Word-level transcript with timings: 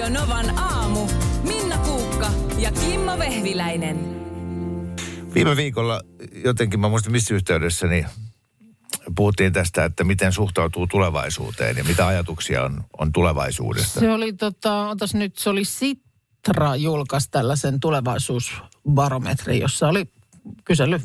Radio 0.00 0.20
Novan 0.20 0.58
aamu. 0.58 1.06
Minna 1.42 1.78
Kuukka 1.78 2.30
ja 2.58 2.72
Kimmo 2.72 3.18
Vehviläinen. 3.18 3.96
Viime 5.34 5.56
viikolla 5.56 6.02
jotenkin, 6.44 6.80
mä 6.80 6.88
muistan 6.88 7.12
missä 7.12 7.34
yhteydessä, 7.34 7.86
niin 7.86 8.06
puhuttiin 9.16 9.52
tästä, 9.52 9.84
että 9.84 10.04
miten 10.04 10.32
suhtautuu 10.32 10.86
tulevaisuuteen 10.86 11.76
ja 11.76 11.84
mitä 11.84 12.06
ajatuksia 12.06 12.62
on, 12.62 12.84
on 12.98 13.12
tulevaisuudesta. 13.12 14.00
Se 14.00 14.12
oli 14.12 14.32
tota, 14.32 14.88
otas 14.88 15.14
nyt, 15.14 15.38
se 15.38 15.50
oli 15.50 15.64
Sitra 15.64 16.76
julkaisi 16.76 17.28
tällaisen 17.30 17.80
tulevaisuusbarometrin, 17.80 19.60
jossa 19.60 19.88
oli 19.88 20.08
kysely 20.64 21.00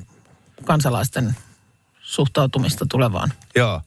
kansalaisten 0.64 1.36
suhtautumista 2.02 2.86
tulevaan. 2.89 3.34
Joo. 3.55 3.82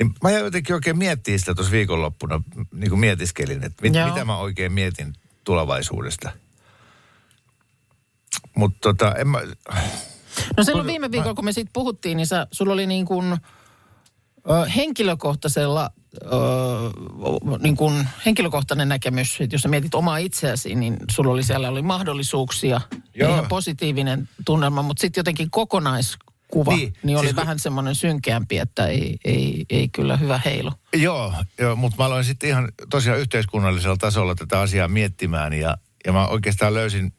Niin 0.00 0.14
mä 0.22 0.30
jotenkin 0.30 0.74
oikein 0.74 0.98
miettiä 0.98 1.38
sitä 1.38 1.54
tuossa 1.54 1.72
viikonloppuna, 1.72 2.42
niin 2.74 2.90
kuin 2.90 3.00
mietiskelin, 3.00 3.64
että 3.64 3.82
mit, 3.82 3.94
Joo. 3.94 4.08
mitä 4.08 4.24
mä 4.24 4.36
oikein 4.36 4.72
mietin 4.72 5.12
tulevaisuudesta. 5.44 6.32
Mutta 8.56 8.78
tota, 8.80 9.14
en 9.14 9.28
mä, 9.28 9.38
No 10.56 10.64
silloin 10.64 10.86
Mä- 10.86 10.90
viime 10.92 11.10
viikolla, 11.10 11.34
kun 11.34 11.44
me 11.44 11.52
siitä 11.52 11.70
puhuttiin, 11.72 12.16
niin 12.16 12.26
sä, 12.26 12.46
sulla 12.52 12.72
oli 12.72 12.86
niin 12.86 13.06
kuin 13.06 13.32
ö, 14.50 14.68
henkilökohtaisella, 14.76 15.90
ö, 16.22 16.28
niin 17.58 17.76
kuin 17.76 18.08
henkilökohtainen 18.26 18.88
näkemys, 18.88 19.40
että 19.40 19.54
jos 19.54 19.62
sä 19.62 19.68
mietit 19.68 19.94
omaa 19.94 20.16
itseäsi, 20.18 20.74
niin 20.74 20.96
sulla 21.10 21.32
oli 21.32 21.42
siellä 21.42 21.68
oli 21.68 21.82
mahdollisuuksia 21.82 22.80
ja 22.94 23.00
Joo. 23.14 23.32
ihan 23.32 23.48
positiivinen 23.48 24.28
tunnelma, 24.44 24.82
mutta 24.82 25.00
sitten 25.00 25.20
jotenkin 25.20 25.50
kokonaiskuva, 25.50 26.29
Niin, 26.54 26.78
niin, 26.78 26.92
niin 27.02 27.18
oli 27.18 27.26
siis 27.26 27.34
kun- 27.34 27.40
vähän 27.42 27.58
semmoinen 27.58 27.94
synkeämpi, 27.94 28.58
että 28.58 28.86
ei, 28.86 29.18
ei, 29.24 29.64
ei 29.70 29.88
kyllä 29.88 30.16
hyvä 30.16 30.40
heilu. 30.44 30.72
Joo, 30.96 31.34
joo 31.58 31.76
mutta 31.76 31.96
mä 31.98 32.04
aloin 32.04 32.24
sitten 32.24 32.48
ihan 32.48 32.68
tosiaan 32.90 33.18
yhteiskunnallisella 33.20 33.96
tasolla 33.96 34.34
tätä 34.34 34.60
asiaa 34.60 34.88
miettimään 34.88 35.52
ja, 35.52 35.76
ja 36.06 36.12
mä 36.12 36.26
oikeastaan 36.26 36.74
löysin, 36.74 37.12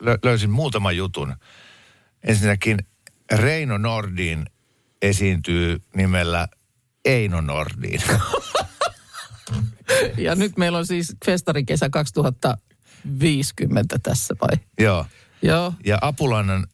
lö, 0.00 0.18
löysin 0.22 0.50
muutaman 0.50 0.96
jutun. 0.96 1.34
Ensinnäkin 2.24 2.78
Reino 3.32 3.78
Nordin 3.78 4.46
esiintyy 5.02 5.82
nimellä 5.96 6.48
Eino 7.04 7.40
Nordin. 7.40 8.02
Ja 10.18 10.34
nyt 10.34 10.56
meillä 10.56 10.78
on 10.78 10.86
siis 10.86 11.16
festarikesä 11.24 11.90
2050 11.90 13.98
tässä 14.02 14.34
vai? 14.40 14.56
joo. 14.80 15.06
Joo. 15.42 15.72
Ja 15.86 15.98
Apulannan 16.00 16.66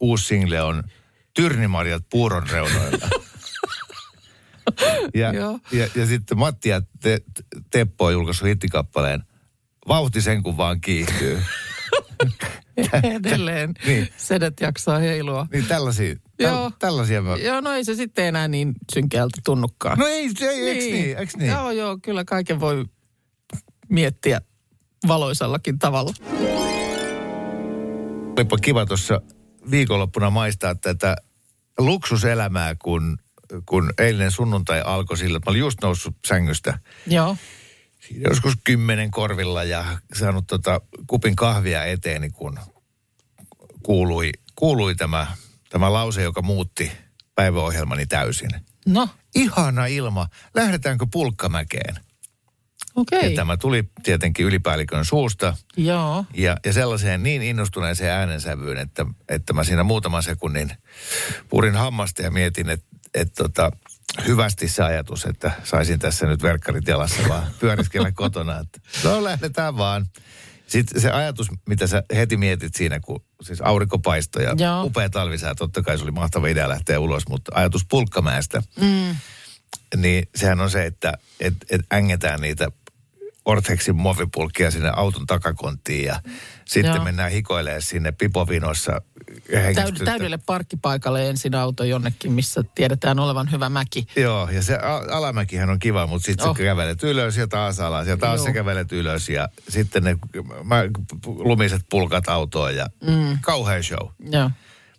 uusi 0.00 0.24
single 0.24 0.62
on 0.62 0.82
Tyrnimarjat 1.38 2.02
puuron 2.10 2.48
reunoilla. 2.50 3.08
ja, 5.20 5.32
Joo. 5.32 5.58
ja, 5.72 5.88
ja 5.94 6.06
sitten 6.06 6.38
Matti 6.38 6.68
ja 6.68 6.82
Te, 7.02 7.18
Teppo 7.70 8.04
on 8.04 8.12
julkaissut 8.12 8.48
hittikappaleen 8.48 9.22
Vauhti 9.88 10.20
sen 10.20 10.42
kun 10.42 10.56
vaan 10.56 10.80
kiihtyy. 10.80 11.42
Edelleen 13.16 13.74
Niin. 13.86 14.08
sedet 14.16 14.60
jaksaa 14.60 14.98
heilua. 14.98 15.46
Niin 15.52 15.64
tällaisia, 15.64 16.16
Joo. 16.38 16.70
täl, 16.70 16.70
tällaisia 16.78 17.22
mä... 17.22 17.36
Joo, 17.36 17.60
no 17.60 17.72
ei 17.72 17.84
se 17.84 17.94
sitten 17.94 18.24
enää 18.24 18.48
niin 18.48 18.74
synkeältä 18.92 19.40
tunnukaan. 19.44 19.98
No 19.98 20.06
ei, 20.06 20.30
ei 20.40 20.56
niin. 20.56 20.68
eikö 20.68 20.84
niin, 20.84 21.18
eikö 21.18 21.32
niin? 21.36 21.50
Joo, 21.50 21.70
joo, 21.70 21.98
kyllä 22.02 22.24
kaiken 22.24 22.60
voi 22.60 22.84
miettiä 23.88 24.40
valoisallakin 25.08 25.78
tavalla. 25.78 26.12
Olipa 28.36 28.56
kiva 28.56 28.86
tuossa 28.86 29.20
viikonloppuna 29.70 30.30
maistaa 30.30 30.74
tätä 30.74 31.16
luksuselämää, 31.78 32.74
kun, 32.74 33.18
kun 33.66 33.92
eilinen 33.98 34.30
sunnuntai 34.30 34.80
alkoi 34.80 35.18
sillä, 35.18 35.36
että 35.36 35.50
mä 35.50 35.52
olin 35.52 35.60
just 35.60 35.78
noussut 35.82 36.16
sängystä. 36.26 36.78
Joo. 37.06 37.36
Siinä 38.00 38.28
joskus 38.30 38.54
kymmenen 38.64 39.10
korvilla 39.10 39.64
ja 39.64 39.84
saanut 40.14 40.46
tota 40.46 40.80
kupin 41.06 41.36
kahvia 41.36 41.84
eteeni, 41.84 42.30
kun 42.30 42.58
kuului, 43.82 44.30
kuului 44.56 44.94
tämä, 44.94 45.26
tämä 45.68 45.92
lause, 45.92 46.22
joka 46.22 46.42
muutti 46.42 46.92
päiväohjelmani 47.34 48.06
täysin. 48.06 48.50
No, 48.86 49.08
Ihana 49.34 49.86
ilma, 49.86 50.28
lähdetäänkö 50.54 51.06
pulkkamäkeen? 51.12 51.96
Okei. 53.00 53.30
Ja 53.30 53.36
tämä 53.36 53.56
tuli 53.56 53.84
tietenkin 54.02 54.46
ylipäällikön 54.46 55.04
suusta 55.04 55.56
Joo. 55.76 56.24
ja, 56.34 56.56
ja 56.66 56.72
sellaiseen 56.72 57.22
niin 57.22 57.42
innostuneeseen 57.42 58.12
äänensävyyn, 58.12 58.78
että, 58.78 59.06
että 59.28 59.52
mä 59.52 59.64
siinä 59.64 59.82
muutaman 59.82 60.22
sekunnin 60.22 60.70
purin 61.48 61.74
hammasta 61.76 62.22
ja 62.22 62.30
mietin, 62.30 62.68
että, 62.70 62.86
että 63.14 63.42
tota, 63.42 63.70
hyvästi 64.26 64.68
se 64.68 64.82
ajatus, 64.82 65.24
että 65.24 65.52
saisin 65.64 65.98
tässä 65.98 66.26
nyt 66.26 66.42
verkkarit 66.42 66.88
jalassa 66.88 67.28
vaan 67.28 67.46
pyöriskellä 67.60 68.12
kotona. 68.12 68.58
Että, 68.58 68.80
no 69.04 69.24
lähdetään 69.24 69.76
vaan. 69.76 70.06
Sitten 70.66 71.00
se 71.02 71.10
ajatus, 71.10 71.48
mitä 71.68 71.86
sä 71.86 72.02
heti 72.14 72.36
mietit 72.36 72.74
siinä, 72.74 73.00
kun 73.00 73.24
siis 73.42 73.60
aurinko 73.60 73.98
paistoi 73.98 74.44
ja 74.44 74.54
Joo. 74.58 74.84
upea 74.84 75.10
talvisää, 75.10 75.54
totta 75.54 75.82
kai 75.82 75.98
se 75.98 76.04
oli 76.04 76.10
mahtava 76.10 76.46
idea 76.48 76.68
lähteä 76.68 77.00
ulos, 77.00 77.28
mutta 77.28 77.52
ajatus 77.54 77.86
pulkkamäestä, 77.90 78.62
Mm. 78.80 79.16
niin 79.96 80.28
sehän 80.34 80.60
on 80.60 80.70
se, 80.70 80.86
että 80.86 81.12
et, 81.40 81.54
et 81.70 81.80
ängetään 81.92 82.40
niitä 82.40 82.68
Ortexin 83.48 83.96
muovipulkkia 83.96 84.70
sinne 84.70 84.92
auton 84.96 85.26
takakonttiin 85.26 86.04
ja 86.04 86.20
sitten 86.64 86.94
Joo. 86.94 87.04
mennään 87.04 87.30
hikoilemaan 87.30 87.82
sinne 87.82 88.12
pipovinossa 88.12 89.00
Täyd- 89.74 90.04
täydelle 90.04 90.38
parkkipaikalle 90.46 91.28
ensin 91.28 91.54
auto 91.54 91.84
jonnekin, 91.84 92.32
missä 92.32 92.64
tiedetään 92.74 93.18
olevan 93.18 93.50
hyvä 93.50 93.68
mäki. 93.68 94.06
Joo, 94.16 94.48
ja 94.52 94.62
se 94.62 94.78
alamäkihän 95.10 95.70
on 95.70 95.78
kiva, 95.78 96.06
mutta 96.06 96.26
sitten 96.26 96.48
Oh. 96.48 96.56
sä 96.56 96.62
kävelet 96.62 97.02
ylös 97.02 97.36
ja 97.36 97.48
taas 97.48 97.80
alas 97.80 98.06
ja 98.06 98.16
taas 98.16 98.38
Joo. 98.38 98.46
sä 98.46 98.52
kävelet 98.52 98.92
ylös 98.92 99.28
ja 99.28 99.48
sitten 99.68 100.04
ne 100.04 100.16
mä, 100.64 100.76
lumiset 101.24 101.82
pulkat 101.90 102.28
autoon 102.28 102.76
ja 102.76 102.86
mm. 103.06 103.38
kauhean 103.40 103.82
show. 103.84 104.08
Joo. 104.32 104.50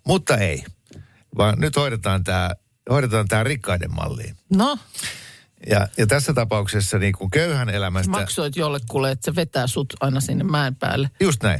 Mutta 0.07 0.37
ei, 0.37 0.63
vaan 1.37 1.59
nyt 1.59 1.75
hoidetaan 1.75 2.23
tämä 2.23 2.51
hoidetaan 2.89 3.27
tää 3.27 3.43
rikkaiden 3.43 3.95
malliin. 3.95 4.35
No, 4.53 4.77
Ja, 5.67 5.87
ja 5.97 6.07
tässä 6.07 6.33
tapauksessa 6.33 6.99
niin 6.99 7.13
kuin 7.13 7.31
köyhän 7.31 7.69
elämästä... 7.69 8.11
maksoit 8.11 8.55
jollekulle, 8.55 9.11
että 9.11 9.25
se 9.25 9.35
vetää 9.35 9.67
sut 9.67 9.93
aina 9.99 10.19
sinne 10.19 10.43
mäen 10.43 10.75
päälle. 10.75 11.09
Just 11.19 11.43
näin. 11.43 11.59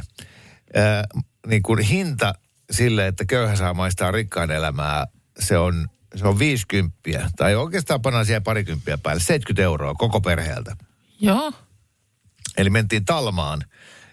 Äh, 0.76 1.22
niin 1.46 1.62
kuin 1.62 1.78
hinta 1.78 2.34
sille, 2.70 3.06
että 3.06 3.24
köyhä 3.24 3.56
saa 3.56 3.74
maistaa 3.74 4.10
rikkaan 4.10 4.50
elämää, 4.50 5.06
se 5.38 5.58
on, 5.58 5.88
se 6.14 6.26
on 6.26 6.38
50, 6.38 6.98
tai 7.36 7.54
oikeastaan 7.54 8.02
pannaan 8.02 8.26
siihen 8.26 8.42
parikymppiä 8.42 8.98
päälle, 8.98 9.20
70 9.20 9.62
euroa 9.62 9.94
koko 9.94 10.20
perheeltä. 10.20 10.76
Joo. 11.20 11.52
Eli 12.56 12.70
mentiin 12.70 13.04
Talmaan, 13.04 13.64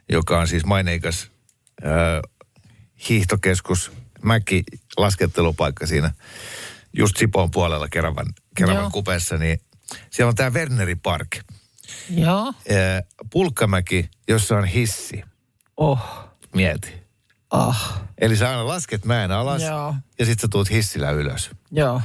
joka 0.10 0.40
on 0.40 0.48
siis 0.48 0.66
maineikas 0.66 1.32
äh, 1.86 1.92
hiihtokeskus, 3.10 3.92
mäki, 4.24 4.64
laskettelupaikka 4.98 5.86
siinä 5.86 6.14
just 6.94 7.18
Sipoon 7.18 7.52
puolella 7.52 7.88
Keravan, 7.88 8.26
Keravan 8.56 8.82
Joo. 8.82 8.90
kupeessa, 8.92 9.38
niin 9.38 9.60
siellä 10.10 10.30
on 10.30 10.36
tämä 10.36 10.50
Werneri 10.50 10.96
Park. 10.96 11.38
Joo. 12.10 12.54
Pulkkamäki, 13.30 14.10
jossa 14.28 14.58
on 14.58 14.66
hissi. 14.66 15.24
Oh. 15.78 16.00
Mieti. 16.56 16.94
Ah. 17.50 18.02
Eli 18.18 18.36
sä 18.36 18.50
aina 18.50 18.68
lasket 18.68 19.06
mäen 19.06 19.32
alas 19.32 19.62
Joo. 19.62 19.96
ja 20.20 20.26
sitten 20.26 20.42
sä 20.42 20.48
tuut 20.48 20.70
hissillä 20.70 21.12
ylös. 21.12 21.50
Joo. 21.72 22.02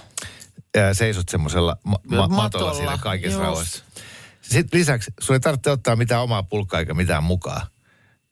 Ja 0.76 0.94
seisot 0.94 1.28
semmoisella 1.28 1.76
ma- 1.84 1.96
ma- 2.08 2.16
matolla 2.16 2.42
Matolla, 2.42 2.74
siinä 2.74 2.98
kaikessa 2.98 3.38
just. 3.38 3.44
rauhassa. 3.44 3.84
Sitten 4.42 4.80
lisäksi 4.80 5.10
sun 5.20 5.34
ei 5.36 5.40
tarvitse 5.40 5.70
ottaa 5.70 5.96
mitään 5.96 6.22
omaa 6.22 6.42
pulkkaa 6.42 6.80
eikä 6.80 6.94
mitään 6.94 7.24
mukaan 7.24 7.66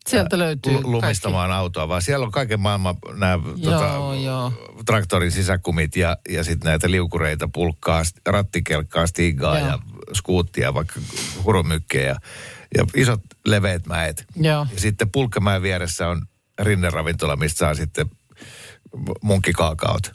Sieltä 0.08 0.38
löytyy 0.38 0.72
lu- 0.72 0.90
lumistamaan 0.92 1.52
autoa, 1.52 1.88
vaan 1.88 2.02
siellä 2.02 2.26
on 2.26 2.32
kaiken 2.32 2.60
maailman 2.60 2.96
nämä 3.16 3.38
Joo, 3.56 4.14
joo. 4.14 4.52
traktorin 4.86 5.32
sisäkumit 5.32 5.96
ja, 5.96 6.16
ja 6.28 6.44
sitten 6.44 6.68
näitä 6.68 6.90
liukureita, 6.90 7.48
pulkkaa, 7.52 8.02
rattikelkkaa, 8.26 9.06
stigaa 9.06 9.58
Joo. 9.58 9.68
ja 9.68 9.78
skuuttia, 10.14 10.74
vaikka 10.74 11.00
hurumykkejä 11.44 12.08
ja, 12.08 12.16
ja 12.76 12.84
isot 12.96 13.20
leveät 13.46 13.86
mäet. 13.86 14.24
Joo. 14.36 14.66
Ja 14.74 14.80
sitten 14.80 15.10
pulkkamäen 15.10 15.62
vieressä 15.62 16.08
on 16.08 16.26
rinneravintola, 16.60 17.36
mistä 17.36 17.58
saa 17.58 17.74
sitten 17.74 18.10
munkkikaakaot. 19.22 20.12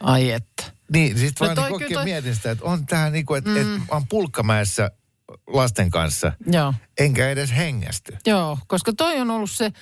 Ai 0.00 0.30
että. 0.30 0.72
Niin, 0.92 1.18
siis 1.18 1.40
No 1.40 1.46
vaan 1.46 1.72
niin 1.88 2.04
mietin 2.04 2.34
sitä, 2.34 2.50
että 2.50 2.64
on 2.64 2.86
tää 2.86 3.10
niinku, 3.10 3.34
että 3.34 3.50
mm. 3.50 3.76
et, 3.76 3.82
oon 3.90 4.06
pulkkamäessä 4.06 4.90
lasten 5.46 5.90
kanssa, 5.90 6.32
Joo. 6.46 6.74
enkä 6.98 7.30
edes 7.30 7.56
hengästy. 7.56 8.16
Joo, 8.26 8.58
koska 8.66 8.92
toi 8.92 9.20
on 9.20 9.30
ollut 9.30 9.50
se, 9.50 9.72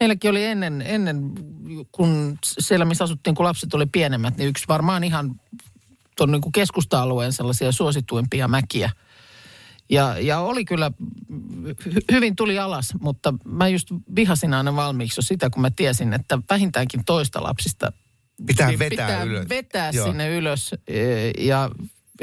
meilläkin 0.00 0.30
oli 0.30 0.44
ennen, 0.44 0.82
ennen 0.86 1.32
kun 1.92 2.38
siellä 2.42 2.84
missä 2.84 3.04
asuttiin, 3.04 3.34
kun 3.34 3.44
lapset 3.44 3.74
oli 3.74 3.86
pienemmät, 3.86 4.36
niin 4.36 4.48
yksi 4.48 4.64
varmaan 4.68 5.04
ihan 5.04 5.40
tuon 6.16 6.30
niin 6.30 6.52
keskusta-alueen 6.54 7.32
sellaisia 7.32 7.72
suosituimpia 7.72 8.48
mäkiä. 8.48 8.90
Ja, 9.90 10.18
ja 10.20 10.40
oli 10.40 10.64
kyllä, 10.64 10.90
hy, 11.86 12.00
hyvin 12.12 12.36
tuli 12.36 12.58
alas, 12.58 12.94
mutta 13.00 13.34
mä 13.44 13.68
just 13.68 13.88
vihasin 14.16 14.54
aina 14.54 14.76
valmiiksi 14.76 15.22
sitä, 15.22 15.50
kun 15.50 15.62
mä 15.62 15.70
tiesin, 15.70 16.12
että 16.12 16.38
vähintäänkin 16.50 17.04
toista 17.04 17.42
lapsista 17.42 17.92
Pitää 18.46 18.68
niin 18.68 18.78
vetää 18.78 19.06
pitää 19.06 19.22
ylös. 19.22 19.48
vetää 19.48 19.90
Joo. 19.90 20.06
sinne 20.06 20.36
ylös 20.36 20.74
e, 20.86 21.30
ja 21.38 21.70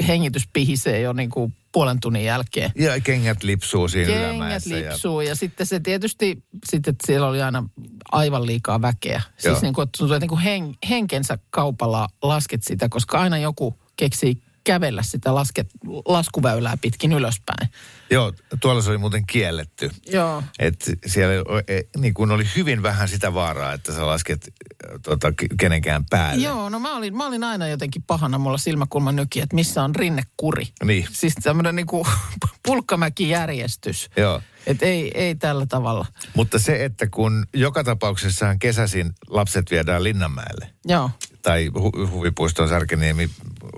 hengitys 0.08 0.48
pihisee 0.52 1.00
jo 1.00 1.12
niin 1.12 1.30
kuin 1.30 1.54
puolen 1.76 2.00
tunnin 2.00 2.24
jälkeen. 2.24 2.72
Ja 2.74 3.00
kengät 3.00 3.42
lipsuu 3.42 3.88
siinä 3.88 4.12
Kengät 4.12 4.66
lipsuu 4.66 5.20
ja... 5.20 5.28
ja 5.28 5.34
sitten 5.34 5.66
se 5.66 5.80
tietysti, 5.80 6.42
sitten 6.70 6.94
siellä 7.06 7.26
oli 7.26 7.42
aina 7.42 7.68
aivan 8.12 8.46
liikaa 8.46 8.82
väkeä. 8.82 9.22
Joo. 9.44 9.52
Siis 9.54 9.62
niin 9.62 9.74
kuin, 9.74 9.88
että 9.88 10.18
niin 10.18 10.28
kuin 10.28 10.40
hen, 10.40 10.74
henkensä 10.88 11.38
kaupalla 11.50 12.08
lasket 12.22 12.62
sitä, 12.62 12.88
koska 12.88 13.18
aina 13.18 13.38
joku 13.38 13.78
keksii 13.96 14.42
kävellä 14.66 15.02
sitä 15.02 15.34
lasket, 15.34 15.68
laskuväylää 16.04 16.76
pitkin 16.80 17.12
ylöspäin. 17.12 17.68
Joo, 18.10 18.32
tuolla 18.60 18.82
se 18.82 18.90
oli 18.90 18.98
muuten 18.98 19.26
kielletty. 19.26 19.90
Joo. 20.06 20.42
Että 20.58 20.92
siellä 21.06 21.34
e, 21.68 21.80
niin 21.96 22.14
kun 22.14 22.30
oli 22.30 22.44
hyvin 22.56 22.82
vähän 22.82 23.08
sitä 23.08 23.34
vaaraa, 23.34 23.72
että 23.72 23.92
sä 23.92 24.06
lasket 24.06 24.44
äh, 24.44 25.00
tota, 25.02 25.28
ke- 25.28 25.54
kenenkään 25.60 26.04
päälle. 26.10 26.44
Joo, 26.44 26.68
no 26.68 26.78
mä 26.78 26.96
olin, 26.96 27.16
mä 27.16 27.26
olin 27.26 27.44
aina 27.44 27.68
jotenkin 27.68 28.02
pahana 28.02 28.38
mulla 28.38 28.58
silmäkulma 28.58 29.12
nyki, 29.12 29.40
että 29.40 29.54
missä 29.54 29.82
on 29.82 29.94
rinnekuri. 29.94 30.68
Niin. 30.84 31.06
Siis 31.12 31.34
tämmöinen 31.42 31.76
niinku 31.76 32.06
pulkkamäkijärjestys. 32.66 34.10
Joo. 34.16 34.42
Että 34.66 34.86
ei, 34.86 35.10
ei 35.14 35.34
tällä 35.34 35.66
tavalla. 35.66 36.06
Mutta 36.34 36.58
se, 36.58 36.84
että 36.84 37.06
kun 37.06 37.46
joka 37.54 37.84
tapauksessahan 37.84 38.58
kesäisin 38.58 39.12
lapset 39.28 39.70
viedään 39.70 40.04
Linnanmäelle 40.04 40.70
Joo. 40.84 41.10
Tai 41.46 41.70
hu- 41.78 42.10
huvipuiston 42.10 42.68
Särkiniemi, 42.68 43.30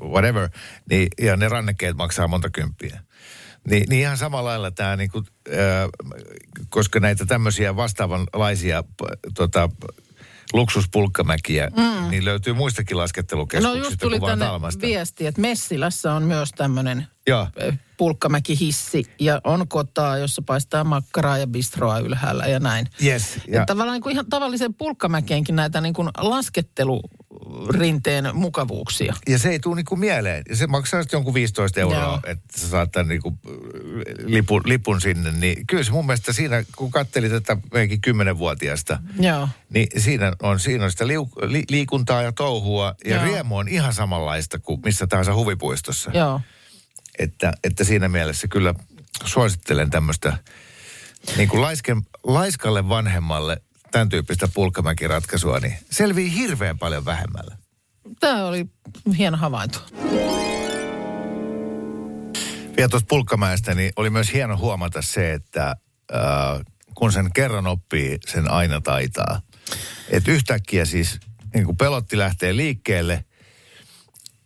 whatever, 0.03 0.49
niin, 0.91 1.09
ja 1.21 1.37
ne 1.37 1.49
rannekkeet 1.49 1.97
maksaa 1.97 2.29
monta 2.29 2.51
kymppiä. 2.51 3.01
Niin, 3.71 3.85
niin 3.89 4.01
ihan 4.01 4.17
samalla 4.17 4.51
lailla 4.51 4.71
tämä, 4.71 4.97
niinku, 4.97 5.23
äh, 5.49 5.57
koska 6.69 7.01
näitä 7.01 7.27
tämmöisiä 7.27 7.77
vastaavanlaisia 7.77 8.85
tota, 9.35 9.69
luksuspulkkamäkiä, 10.53 11.71
mm. 11.77 12.11
niin 12.11 12.25
löytyy 12.25 12.53
muistakin 12.53 12.95
No 12.95 13.01
laskettelukeskuksista 13.03 13.87
just 13.87 14.01
tuli 14.01 14.19
kuin 14.19 14.31
tänne 14.31 14.45
Talmasta. 14.45 14.81
viesti, 14.81 15.27
että 15.27 15.41
Messilässä 15.41 16.13
on 16.13 16.23
myös 16.23 16.51
tämmöinen 16.57 17.07
pulkkamäkihissi 17.97 19.05
ja 19.21 19.41
on 19.45 19.69
kotaa, 19.69 20.19
jossa 20.19 20.43
paistaa 20.47 20.85
makkaraa 20.85 21.39
ja 21.39 21.47
bistroa 21.47 21.99
ylhäällä 21.99 22.45
ja 22.45 22.61
näin. 22.61 22.87
Yes. 23.05 23.37
Ja. 23.37 23.43
Ja, 23.55 23.67
Tavallaan 23.67 23.95
niin 23.95 24.03
kuin 24.03 24.13
ihan 24.13 24.27
tavalliseen 24.31 24.75
pulkkamäkeenkin 24.75 25.57
näitä 25.57 25.81
niin 25.81 25.95
kuin 25.95 26.09
laskettelurinteen 27.49 28.31
mukavuuksia. 28.33 29.15
ja 29.29 29.39
se 29.39 29.49
ei 29.49 29.61
tule 29.61 29.77
niinku 29.77 29.97
mieleen. 29.97 30.43
Ja 30.49 30.57
se 30.57 30.67
maksaa 30.67 31.03
sitten 31.03 31.17
jonkun 31.19 31.35
15 31.35 31.81
euroa, 31.81 32.03
Joo. 32.03 32.21
että 32.27 32.61
sä 32.61 32.69
saat 32.69 32.93
tämän 32.93 33.09
niinku 33.09 33.39
lipun, 34.25 34.63
lipun 34.65 35.01
sinne. 35.01 35.33
Niin 35.33 35.67
kyllä 35.67 35.83
se 35.83 35.93
mun 35.93 36.07
mielestä 36.07 36.33
siinä, 36.33 36.65
kun 36.77 36.91
kattelit 36.91 37.33
tätä 37.33 37.57
meikin 37.73 38.01
kymmenenvuotiaasta, 38.01 38.99
Joo. 39.21 39.49
niin 39.71 39.89
siinä 39.97 40.33
on, 40.43 40.61
siinä 40.61 40.85
on 40.85 40.91
sitä 40.91 41.07
liu, 41.07 41.29
li, 41.43 41.65
liikuntaa 41.71 42.23
ja 42.23 42.33
touhua. 42.33 42.95
Ja 43.05 43.17
Joo. 43.17 43.25
riemu 43.25 43.57
on 43.57 43.69
ihan 43.69 43.93
samanlaista 43.95 44.59
kuin 44.59 44.81
missä 44.85 45.07
tahansa 45.07 45.35
huvipuistossa. 45.35 46.11
Joo. 46.15 46.41
Että, 47.19 47.53
että 47.65 47.85
siinä 47.85 48.09
mielessä 48.09 48.49
kyllä 48.49 48.75
suosittelen 49.25 49.91
tämmöistä 49.91 50.39
niin 51.37 51.49
kuin 51.49 51.63
laisken, 51.63 52.03
laiskalle 52.25 52.89
vanhemmalle 52.89 53.63
tämän 53.91 54.09
tyyppistä 54.09 54.49
pulkkamäkiratkaisua, 54.55 55.61
niin 55.61 55.79
selvii 55.91 56.35
hirveän 56.35 56.79
paljon 56.79 57.05
vähemmällä. 57.05 57.57
Tämä 58.21 58.47
oli 58.47 58.67
hieno 59.19 59.37
havainto. 59.37 59.79
Vielä 62.77 62.89
tuosta 62.89 63.07
pulkkamäestä, 63.09 63.75
niin 63.75 63.93
oli 63.97 64.11
myös 64.11 64.33
hieno 64.33 64.57
huomata 64.57 65.03
se, 65.03 65.33
että 65.33 65.77
äh, 66.15 66.61
kun 66.95 67.13
sen 67.13 67.33
kerran 67.35 67.67
oppii, 67.67 68.19
sen 68.27 68.51
aina 68.51 68.81
taitaa. 68.81 69.41
Että 70.11 70.31
yhtäkkiä 70.31 70.85
siis 70.85 71.21
niin 71.55 71.65
kuin 71.65 71.77
pelotti 71.77 72.19
lähtee 72.19 72.57
liikkeelle 72.57 73.25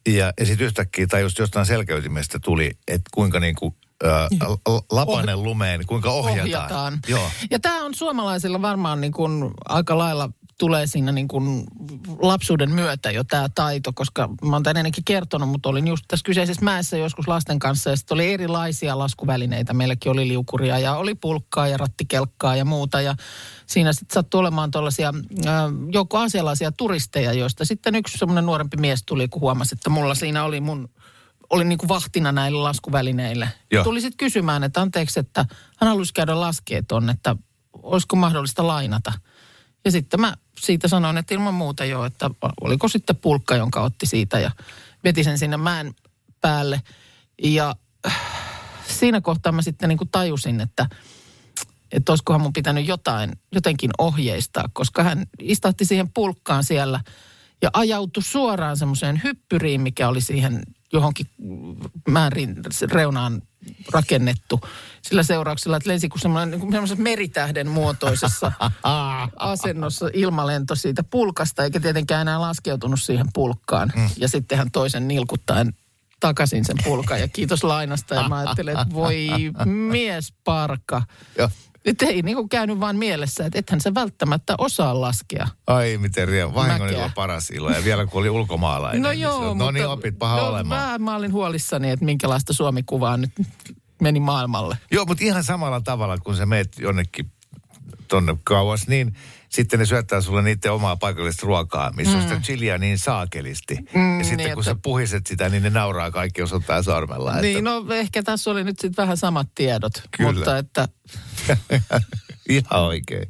ja, 0.09 0.33
ja 0.41 0.47
sitten 0.47 0.67
yhtäkkiä 0.67 1.07
tai 1.07 1.21
just 1.21 1.39
jostain 1.39 1.67
selkäytimestä 1.67 2.39
tuli, 2.45 2.71
että 2.89 3.11
kuinka 3.15 3.41
niin 3.41 3.55
kuin, 3.55 3.75
lapanen 4.91 5.43
lumeen, 5.43 5.87
kuinka 5.87 6.11
ohjataan. 6.11 6.43
ohjataan. 6.43 6.99
Joo. 7.09 7.31
Ja 7.51 7.61
tämä 7.61 7.85
on 7.85 7.95
suomalaisilla 7.95 8.63
varmaan 8.63 9.01
niin 9.01 9.13
kuin 9.13 9.51
aika 9.69 9.99
lailla 9.99 10.31
tulee 10.59 10.87
siinä 10.87 11.13
niin 11.13 11.29
kuin 11.29 11.65
lapsuuden 12.19 12.71
myötä 12.71 13.11
jo 13.11 13.25
tämä 13.25 13.49
taito, 13.55 13.93
koska 13.95 14.29
mä 14.43 14.57
oon 14.57 14.63
tän 14.63 14.77
ennenkin 14.77 15.05
kertonut, 15.05 15.49
mutta 15.49 15.69
olin 15.69 15.89
just 15.89 16.05
tässä 16.09 16.25
kyseisessä 16.25 16.65
mäessä 16.65 16.97
joskus 16.97 17.29
lasten 17.29 17.59
kanssa 17.59 17.91
ja 17.91 17.97
sitten 17.97 18.15
oli 18.15 18.33
erilaisia 18.33 18.99
laskuvälineitä. 18.99 19.75
Meilläkin 19.75 20.13
oli 20.13 20.29
liukuria 20.29 20.79
ja 20.79 20.97
oli 20.97 21.15
pulkkaa 21.15 21.69
ja 21.69 21.77
rattikelkkaa 21.77 22.57
ja 22.57 22.65
muuta 22.65 23.01
ja 23.01 23.15
siinä 23.67 23.93
sitten 23.93 24.15
sattui 24.15 24.39
olemaan 24.39 24.71
tuollaisia 24.71 25.15
joukko 25.93 26.19
asialaisia 26.19 26.73
turisteja, 26.73 27.33
joista 27.33 27.65
sitten 27.65 27.95
yksi 27.95 28.19
semmoinen 28.19 28.47
nuorempi 28.47 28.77
mies 28.77 29.03
tuli, 29.07 29.29
kun 29.29 29.43
huomasi, 29.43 29.75
että 29.75 29.91
mulla 29.91 30.15
siinä 30.15 30.45
oli 30.45 30.61
mun 30.61 30.89
oli 31.53 31.65
niin 31.65 31.79
kuin 31.79 31.89
vahtina 31.89 32.33
näille 32.33 32.59
laskuvälineille. 32.59 33.49
Joo. 33.71 33.85
Tuli 33.85 34.01
sitten 34.01 34.17
kysymään, 34.17 34.65
että 34.65 34.81
anteeksi, 34.81 35.21
että 35.21 35.45
hän 35.79 35.89
haluaisi 35.89 36.15
käydä 36.15 36.41
laskee 36.41 36.83
ton, 36.89 37.11
että 37.11 37.37
olisiko 37.83 38.17
mahdollista 38.17 38.67
lainata. 38.67 39.13
Ja 39.85 39.91
sitten 39.91 40.21
mä 40.21 40.35
siitä 40.61 40.89
sanoin, 40.89 41.17
että 41.17 41.35
ilman 41.35 41.55
muuta 41.55 41.85
jo, 41.85 42.05
että 42.05 42.31
oliko 42.61 42.89
sitten 42.89 43.17
pulkka, 43.17 43.57
jonka 43.57 43.81
otti 43.81 44.07
siitä 44.07 44.39
ja 44.39 44.51
veti 45.05 45.25
sen 45.25 45.39
sinne 45.39 45.57
mäen 45.57 45.95
päälle. 46.41 46.83
Ja 47.43 47.77
siinä 48.89 49.21
kohtaa 49.21 49.53
mä 49.53 49.63
sitten 49.63 49.89
niin 49.89 49.99
kuin 49.99 50.11
tajusin, 50.13 50.61
että, 50.61 50.87
että 51.93 52.13
olisikohan 52.13 52.41
mun 52.41 52.53
pitänyt 52.53 52.89
jotain, 52.89 53.33
jotenkin 53.55 53.91
ohjeistaa, 53.99 54.69
koska 54.73 55.03
hän 55.03 55.27
istahti 55.39 55.85
siihen 55.85 56.13
pulkkaan 56.13 56.65
siellä 56.65 57.01
ja 57.63 57.71
ajautui 57.73 58.23
suoraan 58.23 58.77
semmoiseen 58.77 59.21
hyppyriin, 59.25 59.81
mikä 59.81 60.09
oli 60.09 60.21
siihen 60.21 60.63
johonkin 60.93 61.27
määrin 62.09 62.57
reunaan 62.93 63.43
rakennettu. 63.93 64.61
Sillä 65.03 65.23
seurauksella, 65.23 65.77
että 65.77 65.91
lensi 65.91 66.09
kuin 66.09 66.21
semmoinen 66.21 66.61
niin 66.61 67.03
meritähden 67.03 67.69
muotoisessa 67.69 68.53
asennossa 69.37 70.09
ilmalento 70.13 70.75
siitä 70.75 71.03
pulkasta, 71.03 71.65
eikä 71.65 71.81
tietenkään 71.81 72.23
enää 72.23 72.41
laskeutunut 72.41 73.03
siihen 73.03 73.27
pulkkaan. 73.35 73.93
Mm. 73.97 74.09
Ja 74.17 74.29
sitten 74.29 74.59
hän 74.59 74.71
toisen 74.71 75.09
nilkuttaen 75.09 75.73
takaisin 76.21 76.65
sen 76.65 76.77
pulkan 76.85 77.21
ja 77.21 77.29
kiitos 77.29 77.65
lainasta. 77.65 78.15
Ja 78.15 78.29
mä 78.29 78.39
ajattelin, 78.39 78.79
että 78.79 78.95
voi 78.95 79.27
mies 79.91 80.35
parka. 80.45 81.03
Että 81.85 82.07
ei 82.07 82.23
niin 82.23 82.37
kuin 82.37 82.49
käynyt 82.49 82.81
vaan 82.81 82.97
mielessä, 82.97 83.47
että 83.47 83.59
ethän 83.59 83.81
sä 83.81 83.95
välttämättä 83.95 84.55
osaa 84.59 85.01
laskea. 85.01 85.49
Ai 85.67 85.99
miten 85.99 86.29
riemu. 86.29 86.55
Vahingon 86.55 86.87
Mäkeä. 86.87 86.99
ilo 86.99 87.11
paras 87.15 87.51
ilo. 87.51 87.71
Ja 87.71 87.85
vielä 87.85 88.07
kun 88.07 88.21
oli 88.21 88.31
ulkomaalainen. 88.31 89.03
No 89.03 89.09
niin 89.09 89.21
joo, 89.21 89.49
mutta... 89.49 89.65
No 89.65 89.71
niin, 89.71 89.87
opit 89.87 90.19
paha 90.19 90.37
no, 90.37 90.49
olemaan. 90.49 91.01
Mä, 91.01 91.11
mä 91.11 91.17
olin 91.17 91.33
huolissani, 91.33 91.91
että 91.91 92.05
minkälaista 92.05 92.53
Suomi-kuvaa 92.53 93.17
nyt 93.17 93.31
meni 94.03 94.21
maailmalle. 94.21 94.79
Joo, 94.91 95.05
mutta 95.05 95.25
ihan 95.25 95.45
samalla 95.45 95.81
tavalla, 95.81 96.19
kun 96.19 96.37
sä 96.37 96.47
meet 96.47 96.79
jonnekin 96.79 97.33
tonne 98.09 98.37
kauas, 98.45 98.89
niin 98.89 99.15
sitten 99.53 99.79
ne 99.79 99.87
syöttää 99.87 100.21
sulle 100.21 100.43
niiden 100.43 100.73
omaa 100.73 100.97
paikallista 100.97 101.47
ruokaa, 101.47 101.93
missä 101.97 102.13
mm. 102.17 102.23
on 102.23 102.29
sitä 102.29 102.41
chiliä 102.41 102.79
niin 102.79 102.99
saakelisti. 102.99 103.77
Mm, 103.95 104.19
ja 104.19 104.25
sitten 104.25 104.47
niin, 104.47 104.55
kun 104.55 104.65
sä 104.65 104.71
että- 104.71 104.83
puhiset 104.83 105.27
sitä, 105.27 105.49
niin 105.49 105.63
ne 105.63 105.71
nauraa 105.71 106.11
kaikki 106.11 106.43
osoittaa 106.43 106.83
sormella. 106.83 107.41
Niin, 107.41 107.65
no 107.65 107.87
ehkä 107.95 108.23
tässä 108.23 108.51
oli 108.51 108.65
nyt 108.65 108.79
sitten 108.79 109.03
vähän 109.03 109.17
samat 109.17 109.49
tiedot. 109.55 109.93
Kyllä. 110.17 110.33
Mutta 110.33 110.59
että 110.59 110.89
Ihan 112.49 112.81
oikein. 112.83 113.29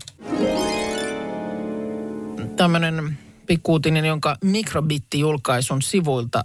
tämmöinen 2.57 3.19
pikkuutinen, 3.47 4.05
jonka 4.05 4.37
Mikrobitti-julkaisun 4.45 5.83
sivuilta 5.83 6.45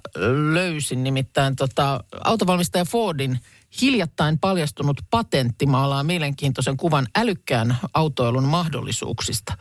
löysin. 0.54 1.04
Nimittäin 1.04 1.56
tota, 1.56 2.04
autovalmistaja 2.24 2.86
Fordin 2.86 3.40
hiljattain 3.82 4.40
paljastunut 4.40 5.02
patentti 5.10 5.66
maalaa 5.66 6.04
mielenkiintoisen 6.04 6.78
kuvan 6.78 7.08
älykkään 7.16 7.78
autoilun 7.94 8.44
mahdollisuuksista. 8.44 9.58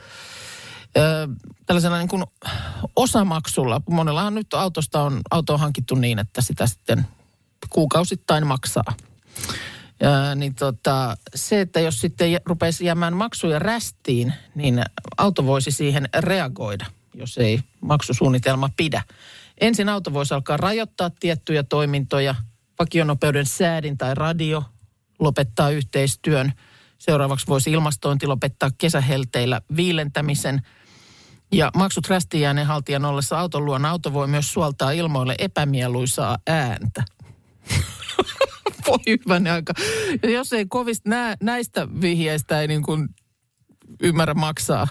Ö, 0.96 1.28
tällaisella 1.66 1.98
niin 1.98 2.08
kuin 2.08 2.24
osamaksulla. 2.96 3.80
Monellahan 3.90 4.34
nyt 4.34 4.54
autosta 4.54 5.02
on, 5.02 5.20
auto 5.30 5.54
on 5.54 5.60
hankittu 5.60 5.94
niin, 5.94 6.18
että 6.18 6.40
sitä 6.40 6.66
sitten 6.66 7.06
kuukausittain 7.70 8.46
maksaa. 8.46 8.94
Ja, 10.00 10.34
niin 10.34 10.54
tota, 10.54 11.16
se, 11.34 11.60
että 11.60 11.80
jos 11.80 12.00
sitten 12.00 12.40
rupeisi 12.44 12.84
jäämään 12.84 13.16
maksuja 13.16 13.58
rästiin, 13.58 14.34
niin 14.54 14.82
auto 15.18 15.46
voisi 15.46 15.70
siihen 15.70 16.08
reagoida, 16.18 16.86
jos 17.16 17.38
ei 17.38 17.60
maksusuunnitelma 17.80 18.70
pidä. 18.76 19.02
Ensin 19.60 19.88
auto 19.88 20.12
voisi 20.12 20.34
alkaa 20.34 20.56
rajoittaa 20.56 21.10
tiettyjä 21.10 21.62
toimintoja, 21.62 22.34
vakionopeuden 22.78 23.46
säädin 23.46 23.98
tai 23.98 24.14
radio, 24.14 24.62
lopettaa 25.18 25.70
yhteistyön. 25.70 26.52
Seuraavaksi 26.98 27.46
voisi 27.46 27.72
ilmastointi 27.72 28.26
lopettaa 28.26 28.70
kesähelteillä 28.78 29.60
viilentämisen. 29.76 30.62
Ja 31.52 31.70
maksut 31.74 32.08
rästiin 32.08 32.40
jääneen 32.40 32.66
haltijan 32.66 33.04
ollessa 33.04 33.38
auton 33.38 33.64
luona 33.64 33.90
auto 33.90 34.12
voi 34.12 34.28
myös 34.28 34.52
suoltaa 34.52 34.90
ilmoille 34.90 35.34
epämieluisaa 35.38 36.38
ääntä. 36.46 37.04
Voi 38.86 38.98
hyvänä 39.06 39.52
aika. 39.52 39.72
Ja 40.22 40.30
jos 40.30 40.52
ei 40.52 40.66
kovista 40.66 41.10
nää, 41.10 41.34
näistä 41.42 41.88
vihjeistä 42.00 42.60
ei 42.60 42.68
niin 42.68 42.82
kuin 42.82 43.08
ymmärrä 44.02 44.34
maksaa, 44.34 44.88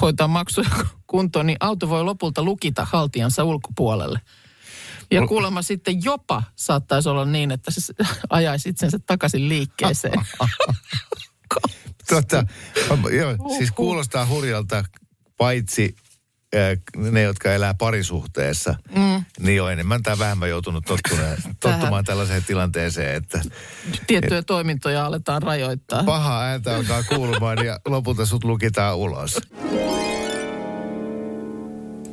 hoitaa 0.00 0.28
maksuja 0.28 0.70
kuntoon, 1.06 1.46
niin 1.46 1.56
auto 1.60 1.88
voi 1.88 2.04
lopulta 2.04 2.42
lukita 2.42 2.86
haltijansa 2.92 3.44
ulkopuolelle. 3.44 4.20
Ja 5.10 5.26
kuulemma 5.26 5.62
sitten 5.62 6.04
jopa 6.04 6.42
saattaisi 6.56 7.08
olla 7.08 7.24
niin, 7.24 7.50
että 7.50 7.70
se 7.70 7.92
ajaisi 8.30 8.68
itsensä 8.68 8.98
takaisin 8.98 9.48
liikkeeseen. 9.48 10.20
Tota, 12.08 12.46
joo, 13.16 13.56
siis 13.58 13.70
kuulostaa 13.70 14.26
hurjalta, 14.26 14.84
paitsi 15.36 15.96
ne, 16.96 17.22
jotka 17.22 17.52
elää 17.52 17.74
parisuhteessa, 17.74 18.74
mm. 18.96 19.24
niin 19.38 19.62
on 19.62 19.72
enemmän 19.72 20.02
tai 20.02 20.18
vähemmän 20.18 20.48
joutunut 20.48 20.84
tottuneen, 20.84 21.38
tottumaan 21.60 22.04
tällaiseen 22.04 22.44
tilanteeseen, 22.44 23.16
että 23.16 23.40
Tiettyjä 24.06 24.42
toimintoja 24.42 25.06
aletaan 25.06 25.42
rajoittaa. 25.42 26.04
paha 26.04 26.42
ääntä 26.42 26.76
alkaa 26.76 27.02
kuulumaan 27.02 27.64
ja 27.64 27.80
lopulta 27.86 28.26
sut 28.26 28.44
lukitaan 28.44 28.96
ulos. 28.96 29.40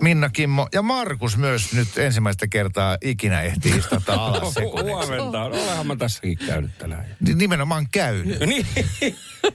Minna 0.02 0.30
Kimmo 0.30 0.68
ja 0.74 0.82
Markus 0.82 1.38
myös 1.38 1.74
nyt 1.74 1.98
ensimmäistä 1.98 2.48
kertaa 2.48 2.98
ikinä 3.02 3.42
ehtii 3.42 3.72
istata 3.78 4.14
alas 4.14 4.54
sekunniksi. 4.54 5.08
Huomenta. 5.08 5.44
Olehan 5.44 5.88
mä 5.88 5.96
tässäkin 5.96 6.38
käynyt 6.38 6.78
tänään. 6.78 7.06
Ni- 7.20 7.34
Nimenomaan 7.34 7.88
käynyt. 7.92 8.40
Niin. 8.52 8.66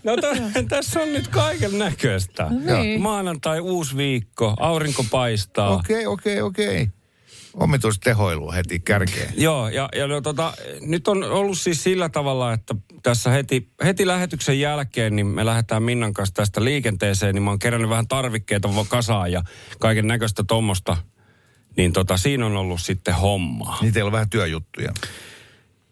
No 0.05 0.17
to, 0.17 0.27
tässä 0.69 1.01
on 1.03 1.13
nyt 1.13 1.29
kaiken 1.29 1.79
näköistä. 1.79 2.47
Niin. 2.51 3.01
Maanantai 3.03 3.61
uusi 3.61 3.97
viikko, 3.97 4.55
aurinko 4.61 5.05
paistaa. 5.11 5.71
Okei, 5.71 6.07
okei, 6.07 6.41
okei. 6.43 6.89
Omituistehoilu 7.57 8.53
heti 8.53 8.81
kärkeen. 8.81 9.33
Joo, 9.47 9.69
ja, 9.69 9.89
ja 9.97 10.07
no, 10.07 10.21
tota, 10.21 10.53
nyt 10.81 11.09
on 11.09 11.23
ollut 11.23 11.59
siis 11.59 11.83
sillä 11.83 12.09
tavalla, 12.09 12.53
että 12.53 12.75
tässä 13.03 13.31
heti, 13.31 13.71
heti 13.85 14.07
lähetyksen 14.07 14.61
jälkeen, 14.61 15.17
niin 15.17 15.27
me 15.27 15.47
lähdetään 15.47 15.83
Minnan 15.83 16.15
kanssa 16.15 16.35
tästä 16.35 16.65
liikenteeseen, 16.65 17.35
niin 17.35 17.43
mä 17.43 17.51
oon 17.51 17.59
kerännyt 17.59 17.91
vähän 17.91 18.09
tarvikkeita 18.09 18.75
vaan 18.75 18.87
kasaan 18.89 19.33
ja 19.33 19.43
kaiken 19.81 20.07
näköistä 20.07 20.45
tommosta. 20.49 20.97
Niin 21.77 21.93
tota, 21.93 22.17
siinä 22.17 22.47
on 22.47 22.57
ollut 22.57 22.81
sitten 22.81 23.15
hommaa. 23.15 23.79
Niin 23.83 23.93
teillä 23.93 24.09
on 24.09 24.13
vähän 24.13 24.31
työjuttuja. 24.31 24.93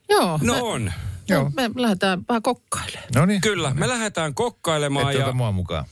Joo, 0.08 0.38
No 0.42 0.54
me, 0.54 0.62
on. 0.62 0.92
Joo. 1.28 1.50
me 1.56 1.70
lähdetään 1.76 2.22
vähän 2.28 2.42
kokkailemaan. 2.42 3.08
No 3.14 3.26
niin. 3.26 3.40
Kyllä, 3.40 3.74
me 3.74 3.88
lähdetään 3.88 4.34
kokkailemaan 4.34 5.12
Ette 5.12 5.26
ja... 5.26 5.32
mua 5.32 5.52
mukaan. 5.52 5.84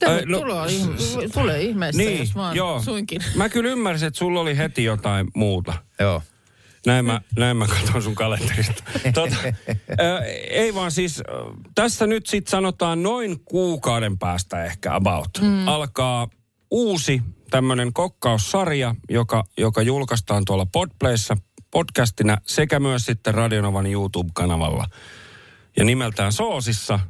Tervetuloa, 0.00 0.62
no, 0.62 0.68
ihme, 0.68 0.94
tulee 1.32 1.62
ihmeessä, 1.62 2.02
Niin, 2.02 2.18
jos 2.18 2.34
vaan 2.34 2.56
joo. 2.56 2.82
suinkin. 2.82 3.22
Mä 3.34 3.48
kyllä 3.48 3.70
ymmärsin, 3.70 4.06
että 4.08 4.18
sulla 4.18 4.40
oli 4.40 4.56
heti 4.56 4.84
jotain 4.84 5.28
muuta. 5.34 5.74
Joo. 6.00 6.22
Näin 6.86 7.04
mä, 7.04 7.20
näin 7.36 7.56
mä 7.56 7.66
katson 7.66 8.02
sun 8.02 8.14
kalenterista. 8.14 8.82
tota, 9.14 9.36
ää, 9.98 10.24
ei 10.50 10.74
vaan 10.74 10.90
siis, 10.90 11.22
tässä 11.74 12.06
nyt 12.06 12.26
sitten 12.26 12.50
sanotaan 12.50 13.02
noin 13.02 13.40
kuukauden 13.44 14.18
päästä 14.18 14.64
ehkä 14.64 14.94
about. 14.94 15.28
Mm. 15.40 15.68
Alkaa 15.68 16.28
uusi 16.70 17.22
tämmöinen 17.50 17.92
kokkaussarja, 17.92 18.94
joka, 19.10 19.44
joka 19.58 19.82
julkaistaan 19.82 20.44
tuolla 20.44 20.66
Podplayssa 20.66 21.36
podcastina 21.70 22.38
sekä 22.46 22.80
myös 22.80 23.04
sitten 23.04 23.34
Radionovan 23.34 23.86
YouTube-kanavalla. 23.86 24.86
Ja 25.76 25.84
nimeltään 25.84 26.32
Soosissa 26.32 27.00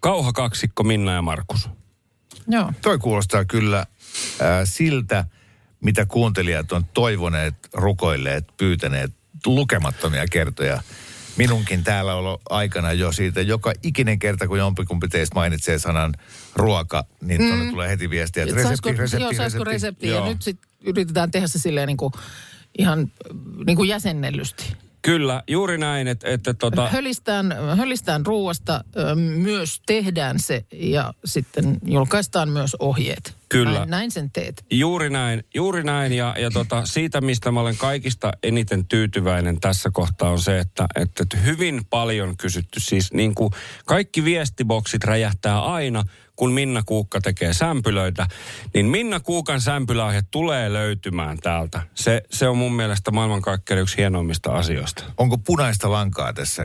Kauhakaksikko 0.00 0.82
Minna 0.84 1.12
ja 1.12 1.22
Markus. 1.22 1.68
Joo. 2.48 2.72
Toi 2.82 2.98
kuulostaa 2.98 3.44
kyllä 3.44 3.78
äh, 3.78 3.86
siltä, 4.64 5.24
mitä 5.80 6.06
kuuntelijat 6.06 6.72
on 6.72 6.84
toivoneet, 6.94 7.54
rukoilleet, 7.72 8.44
pyytäneet 8.56 9.12
lukemattomia 9.46 10.26
kertoja. 10.30 10.82
Minunkin 11.36 11.84
täällä 11.84 12.14
olo 12.14 12.40
aikana 12.50 12.92
jo 12.92 13.12
siitä, 13.12 13.40
joka 13.40 13.72
ikinen 13.82 14.18
kerta, 14.18 14.48
kun 14.48 14.58
jompikumpi 14.58 15.08
teistä 15.08 15.34
mainitsee 15.34 15.78
sanan 15.78 16.14
ruoka, 16.54 17.04
niin 17.20 17.40
tuonne 17.40 17.64
mm. 17.64 17.70
tulee 17.70 17.88
heti 17.88 18.10
viestiä, 18.10 18.42
että 18.42 18.52
Et 18.52 18.56
resepti, 18.56 18.68
saisiko, 18.68 19.00
resepti, 19.00 19.22
joo, 19.22 19.44
resepti. 19.44 19.64
resepti. 19.64 20.08
Joo. 20.08 20.24
Ja 20.24 20.28
nyt 20.28 20.42
sitten 20.42 20.70
yritetään 20.80 21.30
tehdä 21.30 21.46
se 21.46 21.58
silleen 21.58 21.86
niin 21.86 21.96
kuin, 21.96 22.12
ihan 22.78 23.12
niin 23.66 23.76
kuin 23.76 23.88
jäsennellysti. 23.88 24.76
Kyllä, 25.02 25.42
juuri 25.48 25.78
näin, 25.78 26.08
että, 26.08 26.28
että 26.28 26.54
tota, 26.54 26.88
Hölistään, 26.88 27.54
hölistään 27.76 28.26
ruuasta, 28.26 28.84
myös 29.16 29.82
tehdään 29.86 30.38
se 30.38 30.64
ja 30.72 31.14
sitten 31.24 31.78
julkaistaan 31.84 32.48
myös 32.48 32.76
ohjeet. 32.78 33.34
Kyllä. 33.48 33.72
Näin, 33.78 33.90
näin 33.90 34.10
sen 34.10 34.30
teet. 34.30 34.64
Juuri 34.70 35.10
näin, 35.10 35.44
juuri 35.54 35.84
näin. 35.84 36.12
Ja, 36.12 36.34
ja 36.38 36.50
tota, 36.50 36.86
siitä, 36.86 37.20
mistä 37.20 37.50
mä 37.50 37.60
olen 37.60 37.76
kaikista 37.76 38.32
eniten 38.42 38.86
tyytyväinen 38.86 39.60
tässä 39.60 39.90
kohtaa 39.92 40.30
on 40.30 40.40
se, 40.40 40.58
että, 40.58 40.86
että 40.94 41.24
hyvin 41.44 41.84
paljon 41.90 42.36
kysytty. 42.36 42.80
Siis 42.80 43.12
niin 43.12 43.34
kuin 43.34 43.50
kaikki 43.86 44.24
viestiboksit 44.24 45.04
räjähtää 45.04 45.60
aina, 45.60 46.04
kun 46.38 46.52
Minna 46.52 46.82
Kuukka 46.86 47.20
tekee 47.20 47.52
sämpylöitä. 47.52 48.26
Niin 48.74 48.86
Minna 48.86 49.20
Kuukan 49.20 49.60
sämpyläohje 49.60 50.22
tulee 50.30 50.72
löytymään 50.72 51.38
täältä. 51.38 51.82
Se, 51.94 52.22
se 52.30 52.48
on 52.48 52.56
mun 52.56 52.72
mielestä 52.72 53.10
maailmankaikkeuden 53.10 53.82
yksi 53.82 53.96
hienoimmista 53.96 54.50
asioista. 54.50 55.04
Onko 55.16 55.38
punaista 55.38 55.90
lankaa 55.90 56.32
tässä 56.32 56.64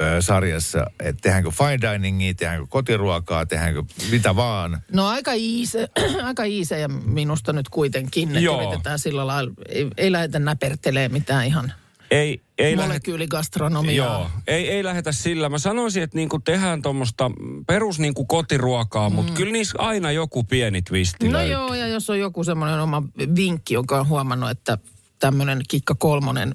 ö, 0.00 0.22
sarjassa, 0.22 0.86
että 1.00 1.22
tehdäänkö 1.22 1.50
fine 1.50 1.92
diningia, 1.92 2.34
tehdäänkö 2.34 2.66
kotiruokaa, 2.68 3.46
tehdäänkö 3.46 3.82
mitä 4.10 4.36
vaan. 4.36 4.80
No 4.92 5.08
aika 5.08 5.32
iise, 5.32 5.88
aika 6.24 6.44
iisejä 6.44 6.88
minusta 6.88 7.52
nyt 7.52 7.68
kuitenkin. 7.68 8.28
Että 8.28 8.40
Joo. 8.40 8.62
yritetään 8.62 8.98
sillä 8.98 9.26
lailla, 9.26 9.52
ei, 9.68 9.90
ei 9.96 10.12
lähdetä 10.12 10.38
näpertelemään 10.38 11.12
mitään 11.12 11.46
ihan 11.46 11.72
Ei, 12.14 12.40
ei 12.58 12.76
molekyyligastronomiaa. 12.76 14.06
Joo, 14.06 14.30
ei, 14.46 14.70
ei 14.70 14.84
lähetä 14.84 15.12
sillä. 15.12 15.48
Mä 15.48 15.58
sanoisin, 15.58 16.02
että 16.02 16.16
niinku 16.16 16.38
tehdään 16.38 16.82
tuommoista 16.82 17.30
perus 17.66 17.98
niinku 17.98 18.24
kotiruokaa, 18.24 19.08
mm. 19.10 19.14
mutta 19.14 19.32
kyllä 19.32 19.52
niissä 19.52 19.78
aina 19.78 20.12
joku 20.12 20.44
pieni 20.44 20.82
twisti 20.82 21.28
No 21.28 21.32
löytyy. 21.38 21.52
joo, 21.52 21.74
ja 21.74 21.86
jos 21.86 22.10
on 22.10 22.18
joku 22.18 22.44
semmoinen 22.44 22.80
oma 22.80 23.02
vinkki, 23.36 23.74
joka 23.74 24.00
on 24.00 24.08
huomannut, 24.08 24.50
että 24.50 24.78
tämmöinen 25.18 25.60
kikka 25.68 25.94
kolmonen 25.94 26.54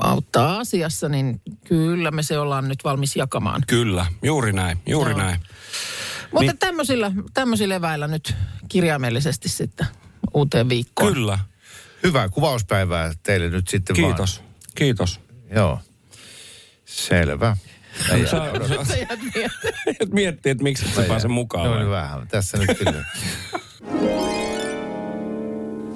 auttaa 0.00 0.58
asiassa, 0.58 1.08
niin 1.08 1.40
kyllä 1.64 2.10
me 2.10 2.22
se 2.22 2.38
ollaan 2.38 2.68
nyt 2.68 2.84
valmis 2.84 3.16
jakamaan. 3.16 3.62
Kyllä, 3.66 4.06
juuri 4.22 4.52
näin, 4.52 4.78
juuri 4.88 5.10
Joo. 5.10 5.18
näin. 5.20 5.40
Mutta 6.32 6.52
Niin- 6.52 6.58
tämmöisillä, 6.58 7.12
tämmöisillä 7.34 7.74
eväillä 7.74 8.08
nyt 8.08 8.34
kirjaimellisesti 8.68 9.48
sitten 9.48 9.86
uuteen 10.34 10.68
viikkoon. 10.68 11.12
Kyllä, 11.14 11.38
Hyvää 12.02 12.28
kuvauspäivää 12.28 13.12
teille 13.22 13.48
nyt 13.50 13.68
sitten 13.68 13.96
kiitos, 13.96 14.42
kiitos. 14.74 15.20
vaan. 15.20 15.56
Joo. 15.56 15.80
Selvä. 16.84 17.56
Ei 18.12 18.26
Sä, 18.26 18.42
odottaa. 18.42 18.84
Sä 18.84 18.96
jäät 18.96 19.20
miettimään. 19.22 19.50
et 20.00 20.12
miettii, 20.12 20.52
että 20.52 20.62
miksi 20.64 20.84
et 20.88 20.94
sä 20.94 21.02
pääse 21.02 21.28
mukaan. 21.28 21.70
No 21.70 21.78
niin 21.78 21.90
vähän. 21.90 22.28
Tässä 22.28 22.58
nyt 22.58 22.78
kyllä. 22.78 23.04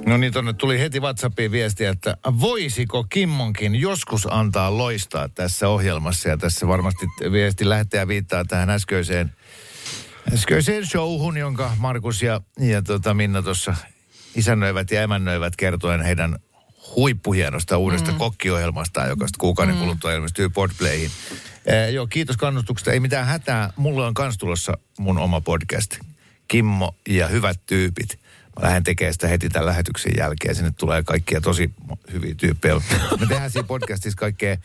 No 0.07 0.17
niin, 0.17 0.33
tuonne 0.33 0.53
tuli 0.53 0.81
heti 0.81 1.01
WhatsAppiin 1.01 1.51
viestiä, 1.53 1.91
että 1.91 2.17
voisiko 2.41 3.05
Kimmonkin 3.05 3.75
joskus 3.75 4.29
antaa 4.31 4.79
loistaa 4.79 5.29
tässä 5.29 5.69
ohjelmassa. 5.69 6.29
Ja 6.29 6.37
tässä 6.37 6.69
varmasti 6.69 7.07
viesti 7.33 7.69
lähettäjä 7.69 8.09
viittaa 8.09 8.45
tähän 8.45 8.71
äskeiseen, 8.71 9.33
äskeiseen 10.33 10.87
showhun, 10.87 11.37
jonka 11.37 11.77
Markus 11.79 12.23
ja, 12.23 12.41
ja 12.61 12.83
tota 12.83 13.15
Minna 13.15 13.43
tuossa 13.43 13.75
isännöivät 14.35 14.91
ja 14.91 15.03
emännöivät 15.03 15.57
kertoen 15.57 16.01
heidän 16.01 16.39
huippuhienosta 16.97 17.79
uudesta 17.79 18.13
mm. 18.13 18.19
kokkiohjelmastaan, 18.19 19.09
joka 19.09 19.27
sitten 19.27 19.41
kuukauden 19.41 19.77
kuluttua 19.77 20.13
ilmestyy 20.13 20.49
Podplayin. 20.49 21.11
Eh, 21.67 21.91
joo, 21.91 22.07
kiitos 22.07 22.37
kannustuksesta. 22.37 22.93
Ei 22.93 23.01
mitään 23.01 23.27
hätää. 23.27 23.73
Mulla 23.77 24.07
on 24.07 24.15
kans 24.15 24.39
tulossa 24.39 24.79
mun 24.99 25.19
oma 25.19 25.41
podcast. 25.41 25.99
Kimmo 26.49 26.95
ja 27.09 27.29
hyvät 27.29 27.61
tyypit. 27.67 28.22
Mä 28.61 28.67
lähden 28.67 28.83
tekemään 28.83 29.13
sitä 29.13 29.29
heti 29.29 29.49
tämän 29.49 29.67
lähetyksen 29.67 30.13
jälkeen. 30.17 30.55
Sinne 30.55 30.73
tulee 30.79 31.03
kaikkia 31.03 31.41
tosi 31.41 31.71
hyviä 32.13 32.35
tyyppejä. 32.35 32.75
Me 33.21 33.27
tehdään 33.27 33.51
siinä 33.51 33.67
podcastissa 33.67 34.19
kaikkea 34.19 34.57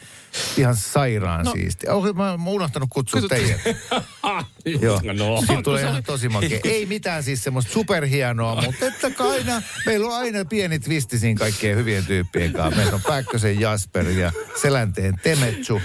ihan 0.57 0.75
sairaan 0.75 1.45
no. 1.45 1.51
siistiä. 1.51 1.93
Oh, 1.93 2.15
mä, 2.15 2.31
oon 2.31 2.47
unohtanut 2.47 2.89
kutsua 2.91 3.21
teidät. 3.21 3.61
Joo. 4.81 5.01
No. 5.13 5.43
Siitä 5.47 5.61
tulee 5.63 5.81
ihan 5.81 6.03
tosi 6.03 6.29
makea. 6.29 6.59
Ei 6.63 6.85
mitään 6.85 7.23
siis 7.23 7.43
semmoista 7.43 7.73
superhienoa, 7.73 8.61
mutta 8.61 8.85
että 8.85 9.11
aina, 9.23 9.61
meillä 9.85 10.07
on 10.07 10.13
aina 10.13 10.45
pieni 10.45 10.79
twisti 10.79 11.19
siinä 11.19 11.39
kaikkien 11.39 11.77
hyvien 11.77 12.05
tyyppien 12.05 12.53
kanssa. 12.53 12.75
Meillä 12.75 12.95
on 12.95 13.01
Päkkösen 13.07 13.59
Jasper 13.59 14.09
ja 14.09 14.31
Selänteen 14.61 15.19
Temetsu 15.23 15.81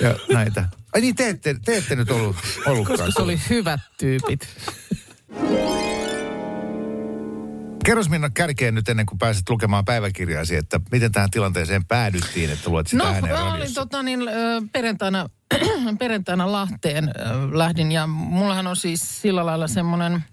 ja 0.00 0.16
näitä. 0.32 0.68
Ai 0.92 1.00
niin, 1.00 1.14
te 1.14 1.28
ette, 1.28 1.56
te 1.64 1.76
ette 1.76 1.96
nyt 1.96 2.10
ollut, 2.10 2.36
ollutkaan. 2.66 2.98
Koska 2.98 3.12
se 3.12 3.22
oli 3.22 3.40
hyvät 3.50 3.80
tyypit. 3.98 4.48
Kerros 7.92 8.10
Minna 8.10 8.30
kärkeen 8.30 8.74
nyt 8.74 8.88
ennen 8.88 9.06
kuin 9.06 9.18
pääset 9.18 9.50
lukemaan 9.50 9.84
päiväkirjaasi, 9.84 10.56
että 10.56 10.80
miten 10.92 11.12
tähän 11.12 11.30
tilanteeseen 11.30 11.84
päädyttiin, 11.84 12.50
että 12.50 12.70
luet 12.70 12.86
sitä 12.86 13.02
No, 13.04 13.10
ääneen 13.10 13.34
mä 13.34 13.42
olin 13.42 13.52
radiossa. 13.52 13.80
tota, 13.80 14.02
niin, 14.02 14.20
perjantaina, 14.72 15.28
perjantaina 15.98 16.52
Lahteen 16.52 17.10
lähdin 17.52 17.92
ja 17.92 18.06
mullahan 18.06 18.66
on 18.66 18.76
siis 18.76 19.22
sillä 19.22 19.46
lailla 19.46 19.68
semmoinen, 19.68 20.24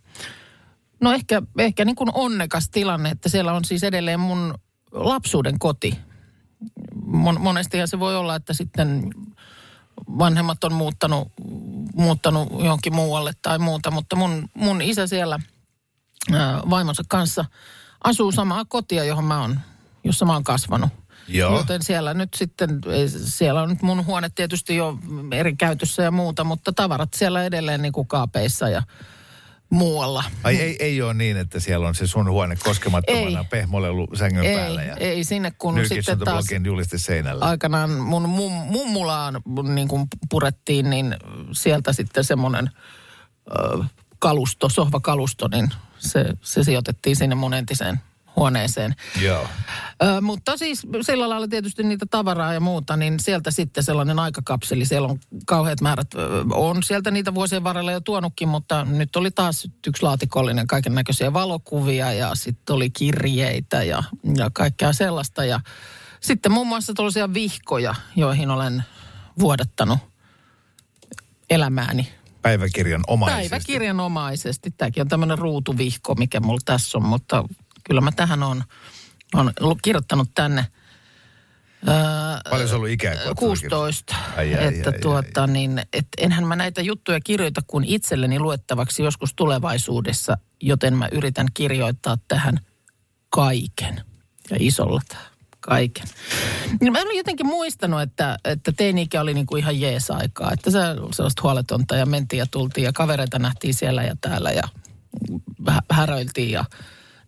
no 1.01 1.13
ehkä, 1.13 1.41
ehkä 1.57 1.85
niin 1.85 1.95
kuin 1.95 2.09
onnekas 2.13 2.69
tilanne, 2.69 3.09
että 3.09 3.29
siellä 3.29 3.53
on 3.53 3.65
siis 3.65 3.83
edelleen 3.83 4.19
mun 4.19 4.53
lapsuuden 4.91 5.59
koti. 5.59 5.99
Mon, 7.05 7.41
monestihan 7.41 7.87
se 7.87 7.99
voi 7.99 8.15
olla, 8.15 8.35
että 8.35 8.53
sitten 8.53 9.09
vanhemmat 10.17 10.63
on 10.63 10.73
muuttanut, 10.73 11.27
muuttanut 11.95 12.49
johonkin 12.51 12.95
muualle 12.95 13.31
tai 13.41 13.59
muuta, 13.59 13.91
mutta 13.91 14.15
mun, 14.15 14.49
mun 14.53 14.81
isä 14.81 15.07
siellä 15.07 15.39
vaimonsa 16.69 17.03
kanssa 17.07 17.45
asuu 18.03 18.31
samaa 18.31 18.65
kotia, 18.65 19.03
johon 19.03 19.25
mä 19.25 19.41
oon 19.41 19.59
jossa 20.03 20.25
mä 20.25 20.33
oon 20.33 20.43
kasvanut. 20.43 20.89
Joo. 21.27 21.57
Joten 21.57 21.83
siellä 21.83 22.13
nyt 22.13 22.33
sitten, 22.33 22.81
siellä 23.07 23.61
on 23.61 23.69
nyt 23.69 23.81
mun 23.81 24.05
huone 24.05 24.29
tietysti 24.35 24.75
jo 24.75 24.97
eri 25.31 25.55
käytössä 25.55 26.03
ja 26.03 26.11
muuta, 26.11 26.43
mutta 26.43 26.73
tavarat 26.73 27.13
siellä 27.13 27.43
edelleen 27.43 27.81
niin 27.81 27.93
kuin 27.93 28.07
kaapeissa 28.07 28.69
ja 28.69 28.81
muualla. 29.69 30.23
Ai 30.43 30.55
ei, 30.55 30.75
ei 30.79 31.01
ole 31.01 31.13
niin, 31.13 31.38
että 31.38 31.59
siellä 31.59 31.88
on 31.88 31.95
se 31.95 32.07
sun 32.07 32.29
huone 32.29 32.55
koskemattomana 32.55 33.43
pehmolelu 33.43 34.07
sängyn 34.15 34.45
Ei, 34.45 34.55
päällä 34.55 34.83
ja 34.83 34.95
ei 34.95 35.23
sinne 35.23 35.51
kun 35.57 35.75
sitten 35.88 36.19
taas 36.19 36.45
seinällä. 36.95 37.45
aikanaan 37.45 37.91
mun 37.91 38.29
mum, 38.29 38.51
mummulaan 38.51 39.41
niin 39.63 39.88
kuin 39.88 40.07
purettiin, 40.29 40.89
niin 40.89 41.15
sieltä 41.51 41.93
sitten 41.93 42.23
semmoinen 42.23 42.69
kalusto, 44.19 44.69
sohvakalusto, 44.69 45.47
niin 45.47 45.69
se, 45.99 46.25
se 46.41 46.63
sijoitettiin 46.63 47.15
sinne 47.15 47.35
mun 47.35 47.53
entiseen 47.53 47.99
huoneeseen. 48.35 48.95
Joo. 49.21 49.47
Ö, 50.03 50.21
mutta 50.21 50.57
siis 50.57 50.88
sillä 51.01 51.29
lailla 51.29 51.47
tietysti 51.47 51.83
niitä 51.83 52.05
tavaraa 52.11 52.53
ja 52.53 52.59
muuta, 52.59 52.97
niin 52.97 53.19
sieltä 53.19 53.51
sitten 53.51 53.83
sellainen 53.83 54.19
aikakapseli. 54.19 54.85
Siellä 54.85 55.07
on 55.07 55.19
kauheat 55.45 55.81
määrät, 55.81 56.13
ö, 56.13 56.19
on 56.53 56.83
sieltä 56.83 57.11
niitä 57.11 57.33
vuosien 57.33 57.63
varrella 57.63 57.91
jo 57.91 57.99
tuonutkin, 57.99 58.47
mutta 58.47 58.85
nyt 58.85 59.15
oli 59.15 59.31
taas 59.31 59.67
yksi 59.88 60.03
laatikollinen 60.03 60.67
kaiken 60.67 60.95
näköisiä 60.95 61.33
valokuvia 61.33 62.13
ja 62.13 62.35
sitten 62.35 62.75
oli 62.75 62.89
kirjeitä 62.89 63.83
ja, 63.83 64.03
ja 64.38 64.49
kaikkea 64.53 64.93
sellaista. 64.93 65.45
Ja 65.45 65.59
sitten 66.19 66.51
muun 66.51 66.67
muassa 66.67 66.93
tällaisia 66.93 67.33
vihkoja, 67.33 67.95
joihin 68.15 68.49
olen 68.49 68.83
vuodattanut 69.39 69.99
elämääni 71.49 72.18
Päiväkirjan 72.41 73.01
omaisesti. 73.08 73.50
Päiväkirjanomaisesti. 73.50 74.72
Tämäkin 74.72 75.01
on 75.01 75.08
tämmöinen 75.08 75.38
ruutuvihko, 75.38 76.15
mikä 76.15 76.39
mulla 76.39 76.60
tässä 76.65 76.98
on, 76.98 77.05
mutta 77.05 77.43
kyllä 77.84 78.01
mä 78.01 78.12
tähän 78.12 78.43
on, 78.43 78.63
on 79.36 79.75
kirjoittanut 79.81 80.29
tänne. 80.36 80.65
Öö, 81.88 81.96
Paljon 82.50 82.69
se 82.69 82.75
ollut 82.75 82.89
ikää? 82.89 83.15
kun 83.15 83.27
oot 83.27 83.38
16. 83.38 84.15
Ai, 84.38 84.55
ai, 84.55 84.67
että 84.67 84.89
ai, 84.89 85.00
tuota, 85.00 85.48
Niin, 85.48 85.81
et 85.93 86.08
enhän 86.17 86.48
mä 86.48 86.55
näitä 86.55 86.81
juttuja 86.81 87.19
kirjoita 87.19 87.62
kuin 87.67 87.84
itselleni 87.84 88.39
luettavaksi 88.39 89.03
joskus 89.03 89.34
tulevaisuudessa, 89.36 90.38
joten 90.62 90.98
mä 90.98 91.10
yritän 91.12 91.48
kirjoittaa 91.53 92.17
tähän 92.27 92.60
kaiken. 93.29 94.03
Ja 94.50 94.58
isolla 94.60 95.01
tämä 95.08 95.28
kaiken. 95.69 96.07
Niin 96.81 96.93
mä 96.93 97.01
olin 97.01 97.17
jotenkin 97.17 97.45
muistanut, 97.45 98.01
että, 98.01 98.38
että 98.45 98.71
teini-ikä 98.71 99.21
oli 99.21 99.33
niinku 99.33 99.55
ihan 99.55 99.81
jees 99.81 100.11
aikaa. 100.11 100.51
Että 100.53 100.71
se 100.71 100.79
sellaista 101.11 101.41
huoletonta 101.43 101.95
ja 101.95 102.05
mentiin 102.05 102.38
ja 102.38 102.45
tultiin 102.51 102.85
ja 102.85 102.93
kavereita 102.93 103.39
nähtiin 103.39 103.73
siellä 103.73 104.03
ja 104.03 104.15
täällä 104.21 104.51
ja 104.51 104.63
hä- 105.67 105.81
häröiltiin 105.91 106.51
ja 106.51 106.65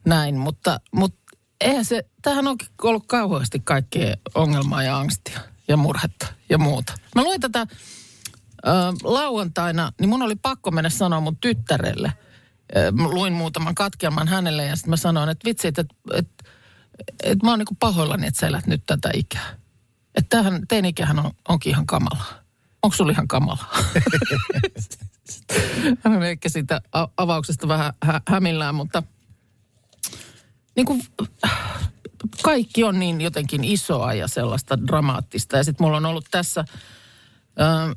näin. 0.05 0.38
Mutta, 0.38 0.79
mutta 0.91 1.21
eihän 1.62 1.86
se, 1.86 2.05
tähän 2.21 2.48
on 2.48 2.57
ollut 2.83 3.03
kauheasti 3.07 3.60
kaikkea 3.60 4.15
ongelmaa 4.36 4.83
ja 4.83 4.98
angstia 4.98 5.39
ja 5.67 5.77
murhetta 5.77 6.27
ja 6.50 6.57
muuta. 6.57 6.93
Mä 7.15 7.24
luin 7.24 7.41
tätä 7.41 7.67
ö, 8.67 8.69
lauantaina, 9.03 9.91
niin 10.00 10.10
mun 10.10 10.21
oli 10.21 10.36
pakko 10.36 10.71
mennä 10.71 10.89
sanoa 10.89 11.19
mun 11.19 11.38
tyttärelle. 11.41 12.13
Ö, 12.75 12.91
luin 12.91 13.33
muutaman 13.33 13.75
katkelman 13.75 14.27
hänelle 14.27 14.65
ja 14.65 14.75
sitten 14.75 14.89
mä 14.89 14.98
sanoin, 14.98 15.29
että 15.29 15.45
vitsi, 15.45 15.67
että, 15.67 15.86
että, 16.13 16.43
että 17.24 17.46
mä 17.46 17.51
oon 17.51 17.60
niinku 17.60 17.75
pahoillani, 17.79 18.27
että 18.27 18.39
sä 18.39 18.48
elät 18.48 18.67
nyt 18.67 18.84
tätä 18.86 19.10
ikää. 19.13 19.55
Että 20.15 20.29
tämähän, 20.29 20.67
tein 20.67 20.86
ikähän 20.86 21.20
on, 21.20 21.31
onkin 21.48 21.70
ihan 21.70 21.86
kamalaa. 21.86 22.34
Onko 22.84 22.96
sulla 22.96 23.12
ihan 23.12 23.27
kamalaa? 23.27 23.75
Hän 26.03 26.15
on 26.15 26.24
ehkä 26.24 26.50
siitä 26.50 26.81
avauksesta 27.17 27.67
vähän 27.67 27.93
hä- 28.03 28.22
hämillään, 28.27 28.75
mutta 28.75 29.03
niin 30.75 30.86
kuin, 30.86 31.03
kaikki 32.43 32.84
on 32.84 33.00
niin 33.00 33.22
jotenkin 33.22 33.63
isoa 33.63 34.13
ja 34.13 34.27
sellaista 34.27 34.88
dramaattista. 34.88 35.58
Ja 35.58 35.63
sitten 35.63 35.86
mulla 35.86 35.98
on 35.98 36.05
ollut 36.05 36.27
tässä 36.31 36.65
ö, 37.60 37.96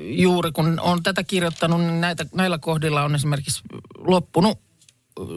juuri 0.00 0.52
kun 0.52 0.80
on 0.80 1.02
tätä 1.02 1.24
kirjoittanut, 1.24 1.80
niin 1.80 2.00
näitä, 2.00 2.26
näillä 2.34 2.58
kohdilla 2.58 3.02
on 3.02 3.14
esimerkiksi 3.14 3.62
loppunut 3.98 4.65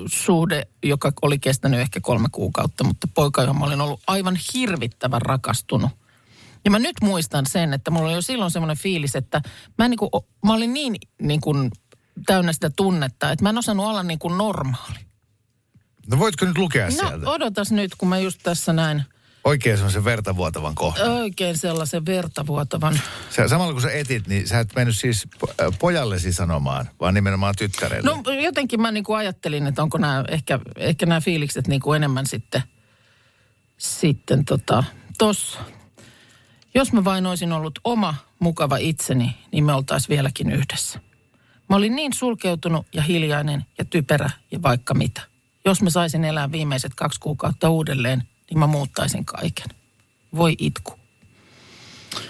suhde, 0.07 0.67
joka 0.83 1.11
oli 1.21 1.39
kestänyt 1.39 1.79
ehkä 1.79 1.99
kolme 2.01 2.27
kuukautta, 2.31 2.83
mutta 2.83 3.07
poika, 3.13 3.41
johon 3.41 3.59
mä 3.59 3.65
olin 3.65 3.81
ollut 3.81 4.01
aivan 4.07 4.37
hirvittävän 4.53 5.21
rakastunut. 5.21 5.91
Ja 6.65 6.71
mä 6.71 6.79
nyt 6.79 6.95
muistan 7.01 7.45
sen, 7.45 7.73
että 7.73 7.91
mulla 7.91 8.07
oli 8.07 8.15
jo 8.15 8.21
silloin 8.21 8.51
semmoinen 8.51 8.77
fiilis, 8.77 9.15
että 9.15 9.41
mä, 9.77 9.85
en 9.85 9.91
niin 9.91 9.97
kuin, 9.97 10.09
mä 10.45 10.53
olin 10.53 10.73
niin, 10.73 10.95
niin 11.21 11.41
kuin 11.41 11.71
täynnä 12.25 12.53
sitä 12.53 12.69
tunnetta, 12.69 13.31
että 13.31 13.43
mä 13.43 13.49
en 13.49 13.57
osannut 13.57 13.85
olla 13.85 14.03
niin 14.03 14.19
kuin 14.19 14.37
normaali. 14.37 14.99
No 16.07 16.19
voitko 16.19 16.45
nyt 16.45 16.57
lukea 16.57 16.85
No 16.85 16.91
sieltä? 16.91 17.29
odotas 17.29 17.71
nyt, 17.71 17.95
kun 17.95 18.09
mä 18.09 18.19
just 18.19 18.39
tässä 18.43 18.73
näin 18.73 19.03
Oikein 19.43 19.77
semmoisen 19.77 20.03
vertavuotavan 20.03 20.75
kohdan. 20.75 21.09
oikein 21.09 21.57
sellaisen 21.57 22.05
vertavuotavan. 22.05 22.99
Sä, 23.29 23.47
samalla 23.47 23.73
kun 23.73 23.81
sä 23.81 23.91
etit, 23.91 24.27
niin 24.27 24.47
sä 24.47 24.59
et 24.59 24.75
mennyt 24.75 24.97
siis 24.97 25.27
po- 25.45 25.53
äh, 25.61 25.79
pojallesi 25.79 26.33
sanomaan, 26.33 26.89
vaan 26.99 27.13
nimenomaan 27.13 27.53
tyttärelle. 27.57 28.11
No 28.11 28.31
jotenkin 28.43 28.81
mä 28.81 28.91
niinku 28.91 29.13
ajattelin, 29.13 29.67
että 29.67 29.83
onko 29.83 29.97
nämä, 29.97 30.23
ehkä, 30.27 30.59
ehkä 30.77 31.05
nämä 31.05 31.21
fiilikset 31.21 31.67
niinku 31.67 31.93
enemmän 31.93 32.27
sitten, 32.27 32.63
sitten 33.77 34.45
tota, 34.45 34.83
tossa. 35.17 35.59
Jos 36.75 36.93
mä 36.93 37.03
vain 37.03 37.25
olisin 37.25 37.51
ollut 37.51 37.79
oma 37.83 38.15
mukava 38.39 38.77
itseni, 38.77 39.35
niin 39.51 39.63
me 39.63 39.73
oltaisiin 39.73 40.09
vieläkin 40.09 40.51
yhdessä. 40.51 40.99
Mä 41.69 41.75
olin 41.75 41.95
niin 41.95 42.13
sulkeutunut 42.13 42.87
ja 42.93 43.01
hiljainen 43.01 43.65
ja 43.77 43.85
typerä 43.85 44.29
ja 44.51 44.61
vaikka 44.61 44.93
mitä. 44.93 45.21
Jos 45.65 45.81
mä 45.81 45.89
saisin 45.89 46.25
elää 46.25 46.51
viimeiset 46.51 46.95
kaksi 46.95 47.19
kuukautta 47.19 47.69
uudelleen, 47.69 48.23
niin 48.49 48.59
mä 48.59 48.67
muuttaisin 48.67 49.25
kaiken. 49.25 49.67
Voi 50.35 50.55
itku. 50.59 50.99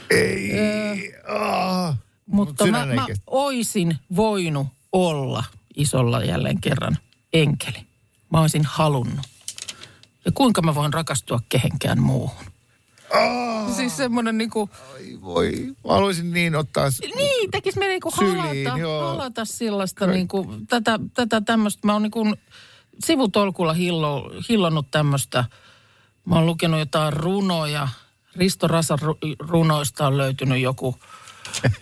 Ei. 0.10 1.14
Ah. 1.28 1.98
Mutta 2.26 2.64
Mut 2.64 2.72
mä, 2.72 2.86
mä 2.86 3.06
oisin 3.28 3.98
voinut 4.16 4.68
olla 4.94 5.44
isolla 5.76 6.24
jälleen 6.24 6.62
kerran 6.62 6.98
enkeli. 7.34 7.86
Mä 8.32 8.42
olisin 8.42 8.66
halunnut. 8.66 9.26
Ja 10.26 10.32
kuinka 10.32 10.62
mä 10.62 10.76
voin 10.76 10.94
rakastua 10.94 11.40
kehenkään 11.50 12.02
muuhun? 12.02 12.46
Ah. 13.14 13.76
Siis 13.76 13.98
semmoinen 13.98 14.38
niinku, 14.38 14.70
Ai 14.94 15.18
voi. 15.22 15.76
Mä 15.86 15.94
haluaisin 15.94 16.34
niin 16.34 16.56
ottaa... 16.56 16.90
niin 17.16 17.52
tekis 17.52 17.76
me 17.76 17.88
niinku 17.88 18.12
Syliin, 18.12 18.38
halata, 18.38 18.80
joo. 18.80 19.08
halata 19.08 19.46
sellaista 19.46 20.08
niinku, 20.08 20.56
tätä, 20.68 21.00
tätä 21.14 21.42
tämmöistä. 21.42 21.88
Mä 21.88 21.94
oon 21.94 22.02
niinku 22.02 22.36
sivutolkulla 23.06 23.74
hillo, 23.74 24.32
hillonnut 24.50 24.92
tämmöistä. 24.92 25.46
Mä 26.26 26.36
oon 26.36 26.46
lukenut 26.46 26.80
jotain 26.80 27.14
runoja. 27.14 27.88
Risto 28.36 28.68
Rasan 28.68 29.00
ru- 29.00 29.36
runoista 29.40 30.08
on 30.08 30.18
löytynyt 30.18 30.62
joku, 30.62 31.00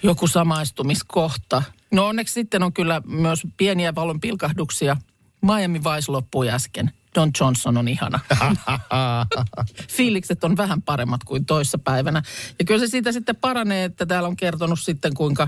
joku 0.04 0.28
samaistumiskohta. 0.28 1.64
No 1.92 2.08
onneksi 2.08 2.34
sitten 2.34 2.64
on 2.64 2.74
kyllä 2.74 3.02
myös 3.06 3.42
pieniä 3.58 3.96
valonpilkahduksia. 3.96 4.98
Miami 5.42 5.80
Vice 5.80 6.12
loppui 6.12 6.50
äsken. 6.50 6.92
Don 7.16 7.32
Johnson 7.40 7.78
on 7.78 7.88
ihana. 7.88 8.20
Fiilikset 9.90 10.44
on 10.44 10.58
vähän 10.58 10.82
paremmat 10.82 11.24
kuin 11.24 11.46
toissa 11.46 11.78
päivänä. 11.78 12.24
Ja 12.60 12.66
kyllä 12.66 12.80
se 12.80 12.88
siitä 12.88 13.12
sitten 13.12 13.36
paranee, 13.36 13.84
että 13.84 14.06
täällä 14.06 14.30
on 14.30 14.36
kertonut 14.36 14.80
sitten 14.80 15.14
kuinka 15.14 15.48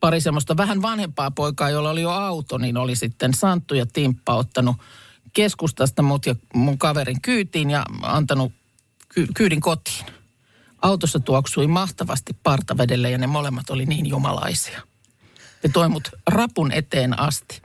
pari 0.00 0.20
semmoista 0.20 0.56
vähän 0.56 0.82
vanhempaa 0.82 1.30
poikaa, 1.30 1.70
jolla 1.70 1.90
oli 1.90 2.02
jo 2.02 2.10
auto, 2.10 2.58
niin 2.58 2.76
oli 2.76 2.96
sitten 2.96 3.34
Santtu 3.34 3.74
ja 3.74 3.86
Timppa 3.86 4.34
ottanut 4.34 4.76
keskustasta 5.34 6.02
mut 6.02 6.26
ja 6.26 6.34
mun 6.54 6.78
kaverin 6.78 7.20
kyytiin 7.20 7.70
ja 7.70 7.84
antanut 8.02 8.52
ky- 9.08 9.28
kyydin 9.34 9.60
kotiin. 9.60 10.06
Autossa 10.82 11.20
tuoksui 11.20 11.66
mahtavasti 11.66 12.36
partavedelle 12.42 13.10
ja 13.10 13.18
ne 13.18 13.26
molemmat 13.26 13.70
oli 13.70 13.86
niin 13.86 14.06
jumalaisia. 14.06 14.82
Ne 15.62 15.70
toi 15.72 15.88
mut 15.88 16.08
rapun 16.26 16.72
eteen 16.72 17.20
asti. 17.20 17.62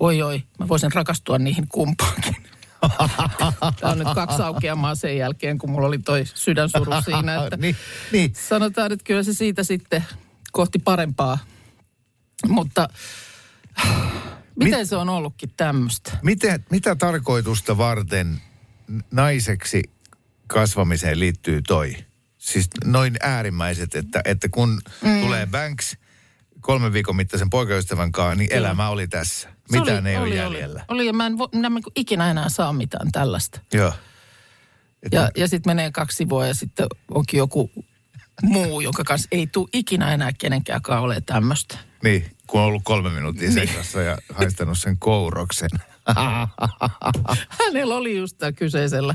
Oi 0.00 0.22
oi, 0.22 0.42
mä 0.58 0.68
voisin 0.68 0.92
rakastua 0.92 1.38
niihin 1.38 1.68
kumpaankin. 1.68 2.36
Tämä 3.80 3.92
on 3.92 3.98
nyt 3.98 4.08
kaksi 4.14 4.42
aukeamaa 4.42 4.94
sen 4.94 5.16
jälkeen, 5.16 5.58
kun 5.58 5.70
mulla 5.70 5.86
oli 5.86 5.98
toi 5.98 6.24
sydänsuru 6.34 6.92
siinä. 7.04 7.36
Että 7.44 7.56
niin, 7.56 7.76
niin. 8.12 8.32
sanotaan, 8.48 8.92
että 8.92 9.04
kyllä 9.04 9.22
se 9.22 9.34
siitä 9.34 9.62
sitten 9.62 10.04
kohti 10.52 10.78
parempaa. 10.78 11.38
Mutta 12.48 12.88
miten 14.64 14.86
se 14.86 14.96
on 14.96 15.08
ollutkin 15.08 15.50
tämmöistä? 15.56 16.18
Miten, 16.22 16.64
mitä 16.70 16.94
tarkoitusta 16.94 17.78
varten 17.78 18.40
naiseksi 19.10 19.82
kasvamiseen 20.46 21.20
liittyy 21.20 21.62
toi? 21.62 21.96
Siis 22.38 22.68
noin 22.84 23.16
äärimmäiset, 23.20 23.94
että, 23.94 24.20
että 24.24 24.48
kun 24.48 24.80
mm. 25.04 25.20
tulee 25.20 25.46
Banks 25.46 25.96
kolmen 26.60 26.92
viikon 26.92 27.16
mittaisen 27.16 27.50
poikaystävän 27.50 28.12
kanssa, 28.12 28.34
niin 28.34 28.52
elämä 28.52 28.88
oli 28.88 29.08
tässä. 29.08 29.48
Se 29.48 29.80
Mitään 29.80 30.02
oli, 30.02 30.10
ei 30.10 30.16
oli, 30.16 30.28
ole 30.28 30.34
jäljellä. 30.34 30.84
Oli, 30.88 30.98
oli 30.98 31.06
ja 31.06 31.12
mä 31.12 31.26
en, 31.26 31.38
vo, 31.38 31.48
minä 31.54 31.66
en 31.66 31.82
ikinä 31.96 32.30
enää 32.30 32.48
saa 32.48 32.72
mitään 32.72 33.12
tällaista. 33.12 33.60
Joo. 33.72 33.92
Että, 35.02 35.16
Ja, 35.16 35.30
ja 35.36 35.48
sitten 35.48 35.70
menee 35.70 35.90
kaksi 35.90 36.16
sivua 36.16 36.46
ja 36.46 36.54
sitten 36.54 36.86
onkin 37.10 37.38
joku 37.38 37.70
muu, 38.42 38.80
jonka 38.80 39.04
kanssa 39.04 39.28
ei 39.32 39.46
tule 39.46 39.68
ikinä 39.72 40.14
enää 40.14 40.32
kenenkään 40.38 40.80
ole 40.88 41.20
tämmöistä. 41.26 41.78
Niin. 42.02 42.37
Kun 42.48 42.60
on 42.60 42.66
ollut 42.66 42.82
kolme 42.84 43.10
minuuttia 43.10 43.52
sekassa 43.52 44.02
ja 44.02 44.18
haistanut 44.34 44.78
sen 44.78 44.98
kouroksen. 44.98 45.70
Hänellä 47.58 47.94
oli 47.94 48.16
just 48.16 48.38
tämä 48.38 48.52
kyseisellä 48.52 49.14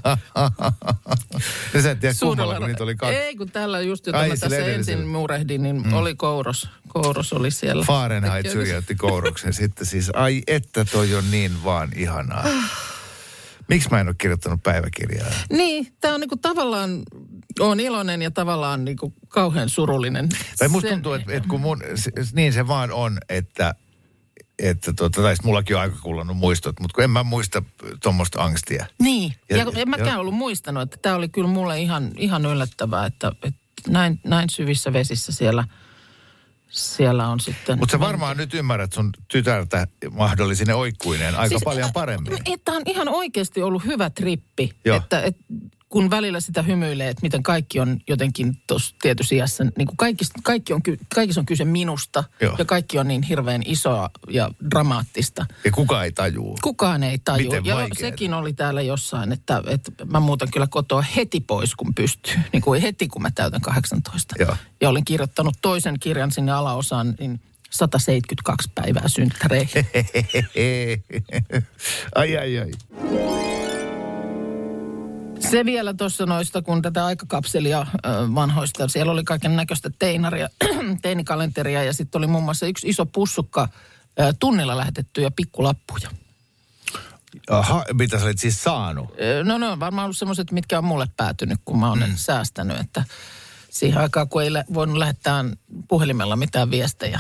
ja 1.73 1.81
sä 1.81 1.91
et 1.91 1.99
tiedä 1.99 2.15
kummalla, 2.19 2.57
kun 2.57 2.67
niitä 2.67 2.83
oli 2.83 2.95
kaksi. 2.95 3.15
Ei, 3.15 3.35
kun 3.35 3.51
tällä 3.51 3.81
just, 3.81 4.07
jota 4.07 4.19
Ai, 4.19 4.29
mä 4.29 4.35
tässä 4.35 4.57
ensin 4.57 5.07
murehdin, 5.07 5.63
niin 5.63 5.87
mm. 5.87 5.93
oli 5.93 6.15
kouros. 6.15 6.69
Kouros 6.87 7.33
oli 7.33 7.51
siellä. 7.51 7.85
Fahrenheit 7.85 8.49
syrjäytti 8.49 8.95
kouroksen 8.95 9.53
sitten 9.53 9.85
siis. 9.85 10.09
Ai 10.13 10.43
että 10.47 10.85
toi 10.85 11.15
on 11.15 11.31
niin 11.31 11.63
vaan 11.63 11.89
ihanaa. 11.95 12.45
Miksi 13.67 13.89
mä 13.91 13.99
en 13.99 14.07
ole 14.07 14.15
kirjoittanut 14.17 14.63
päiväkirjaa? 14.63 15.27
Niin, 15.51 15.93
tämä 16.01 16.13
on 16.13 16.19
niinku 16.19 16.37
tavallaan, 16.37 17.03
on 17.59 17.79
iloinen 17.79 18.21
ja 18.21 18.31
tavallaan 18.31 18.85
niinku 18.85 19.13
kauhean 19.27 19.69
surullinen. 19.69 20.29
Tai 20.57 20.67
musta 20.67 20.89
Sen- 20.89 20.95
tuntuu, 20.97 21.13
että, 21.13 21.33
että 21.33 21.49
kun 21.49 21.61
mun, 21.61 21.81
niin 22.33 22.53
se 22.53 22.67
vaan 22.67 22.91
on, 22.91 23.17
että, 23.29 23.75
että 24.59 24.93
tuota, 24.93 25.21
tai 25.21 25.35
mullakin 25.43 25.75
on 25.75 25.81
aika 25.81 25.95
kullannut 26.03 26.37
muistot, 26.37 26.79
mutta 26.79 26.95
kun 26.95 27.03
en 27.03 27.09
mä 27.09 27.23
muista 27.23 27.63
tuommoista 28.03 28.43
angstia. 28.43 28.85
Niin, 28.99 29.33
ja, 29.49 29.57
Ja- 29.57 29.63
ja 29.75 29.81
en 29.81 29.89
mäkään 29.89 30.07
ja- 30.09 30.19
ollut 30.19 30.33
muistanut, 30.35 30.83
että 30.83 30.97
tämä 31.01 31.15
oli 31.15 31.29
kyllä 31.29 31.47
mulle 31.49 31.81
ihan, 31.81 32.11
ihan 32.17 32.45
yllättävää, 32.45 33.05
että, 33.05 33.31
että 33.43 33.61
näin, 33.87 34.19
näin 34.23 34.49
syvissä 34.49 34.93
vesissä 34.93 35.31
siellä, 35.31 35.63
siellä 36.73 37.27
on 37.27 37.39
sitten... 37.39 37.79
Mutta 37.79 37.91
sä 37.91 37.99
varmaan 37.99 38.37
nyt 38.37 38.53
ymmärrät 38.53 38.93
sun 38.93 39.09
tytärtä 39.27 39.87
mahdollisine 40.11 40.73
oikkuineen 40.73 41.35
aika 41.35 41.49
siis, 41.49 41.63
paljon 41.63 41.93
paremmin. 41.93 42.37
Tämä 42.65 42.77
on 42.77 42.83
ihan 42.85 43.09
oikeasti 43.09 43.61
ollut 43.61 43.85
hyvä 43.85 44.09
trippi, 44.09 44.71
Joo. 44.85 44.97
että, 44.97 45.21
että 45.21 45.43
kun 45.93 46.09
välillä 46.09 46.39
sitä 46.39 46.61
hymyilee, 46.61 47.09
että 47.09 47.21
miten 47.21 47.43
kaikki 47.43 47.79
on 47.79 47.99
jotenkin 48.07 48.57
tuossa 48.67 48.95
tietyssä 49.01 49.35
iässä, 49.35 49.63
niin 49.63 49.87
kuin 49.87 49.97
kaikki, 49.97 50.25
kaikki 50.43 50.73
on, 50.73 50.81
kaikissa 51.15 51.41
on 51.41 51.45
kyse 51.45 51.65
minusta 51.65 52.23
Joo. 52.41 52.55
ja 52.57 52.65
kaikki 52.65 52.99
on 52.99 53.07
niin 53.07 53.21
hirveän 53.21 53.61
isoa 53.65 54.09
ja 54.29 54.51
dramaattista. 54.71 55.45
Ja 55.65 55.71
kuka 55.71 56.03
ei 56.03 56.11
tajuu. 56.11 56.57
Kukaan 56.63 57.03
ei 57.03 57.17
taju. 57.17 57.43
Miten 57.43 57.65
ja 57.65 57.75
vaikeeta. 57.75 57.99
sekin 57.99 58.33
oli 58.33 58.53
täällä 58.53 58.81
jossain, 58.81 59.31
että, 59.31 59.63
että 59.67 59.91
mä 60.05 60.19
muutan 60.19 60.51
kyllä 60.51 60.67
kotoa 60.67 61.01
heti 61.01 61.39
pois, 61.39 61.75
kun 61.75 61.95
pystyy. 61.95 62.35
Niin 62.53 62.61
kuin 62.61 62.81
heti, 62.81 63.07
kun 63.07 63.21
mä 63.21 63.31
täytän 63.35 63.61
18. 63.61 64.35
Joo. 64.39 64.57
Ja 64.81 64.89
olin 64.89 65.05
kirjoittanut 65.05 65.57
toisen 65.61 65.99
kirjan 65.99 66.31
sinne 66.31 66.51
alaosaan, 66.51 67.15
niin 67.19 67.41
172 67.69 68.71
päivää 68.75 69.07
synttäreihin. 69.07 69.85
ai, 72.15 72.37
ai, 72.37 72.59
ai. 72.59 72.71
Se 75.53 75.65
vielä 75.65 75.93
tuossa 75.93 76.25
noista, 76.25 76.61
kun 76.61 76.81
tätä 76.81 77.05
aikakapselia 77.05 77.87
vanhoista, 78.35 78.87
siellä 78.87 79.11
oli 79.11 79.23
kaiken 79.23 79.55
näköistä 79.55 79.89
teinaria, 79.99 80.49
teinikalenteria 81.01 81.83
ja 81.83 81.93
sitten 81.93 82.19
oli 82.19 82.27
muun 82.27 82.43
muassa 82.43 82.65
yksi 82.65 82.89
iso 82.89 83.05
pussukka 83.05 83.67
tunnilla 84.39 84.77
lähetettyjä 84.77 85.31
pikkulappuja. 85.31 86.09
Aha, 87.49 87.85
mitä 87.93 88.19
sä 88.19 88.25
olit 88.25 88.39
siis 88.39 88.63
saanut? 88.63 89.09
No 89.43 89.57
ne 89.57 89.67
on 89.67 89.79
varmaan 89.79 90.05
ollut 90.05 90.17
semmoiset, 90.17 90.51
mitkä 90.51 90.77
on 90.77 90.83
mulle 90.83 91.07
päätynyt, 91.17 91.59
kun 91.65 91.79
mä 91.79 91.89
oon 91.89 91.99
mm. 91.99 92.15
säästänyt, 92.15 92.79
että 92.79 93.03
siihen 93.69 93.97
aikaan, 94.01 94.29
kun 94.29 94.43
ei 94.43 94.49
voinut 94.73 94.97
lähettää 94.97 95.45
puhelimella 95.87 96.35
mitään 96.35 96.71
viestejä 96.71 97.19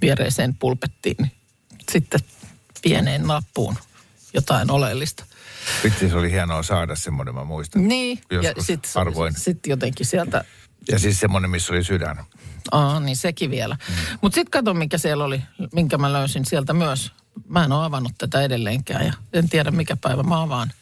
viereiseen 0.00 0.54
pulpettiin, 0.54 1.16
niin 1.18 1.32
sitten 1.92 2.20
pieneen 2.82 3.22
nappuun 3.26 3.76
jotain 4.34 4.70
oleellista. 4.70 5.25
Vitsi, 5.84 6.08
se 6.08 6.16
oli 6.16 6.30
hienoa 6.30 6.62
saada 6.62 6.96
semmoinen, 6.96 7.34
mä 7.34 7.44
muistan. 7.44 7.88
Niin, 7.88 8.18
ja 8.30 8.36
Joskus 8.42 8.66
sitten 8.66 8.90
harvoin. 8.94 9.34
sit 9.34 9.66
jotenkin 9.66 10.06
sieltä, 10.06 10.44
Ja 10.90 10.98
siis 10.98 11.20
semmoinen, 11.20 11.50
missä 11.50 11.72
oli 11.72 11.84
sydän. 11.84 12.24
aa 12.72 13.00
niin 13.00 13.16
sekin 13.16 13.50
vielä. 13.50 13.76
Mm. 13.88 13.94
Mutta 14.20 14.34
sitten 14.34 14.50
kato, 14.50 14.74
mikä 14.74 14.98
siellä 14.98 15.24
oli, 15.24 15.42
minkä 15.74 15.98
mä 15.98 16.12
löysin 16.12 16.44
sieltä 16.44 16.72
myös. 16.72 17.12
Mä 17.48 17.64
en 17.64 17.72
ole 17.72 17.84
avannut 17.84 18.12
tätä 18.18 18.42
edelleenkään 18.42 19.06
ja 19.06 19.12
en 19.32 19.48
tiedä 19.48 19.70
mikä 19.70 19.96
päivä 19.96 20.22
mä 20.22 20.42
avaan. 20.42 20.72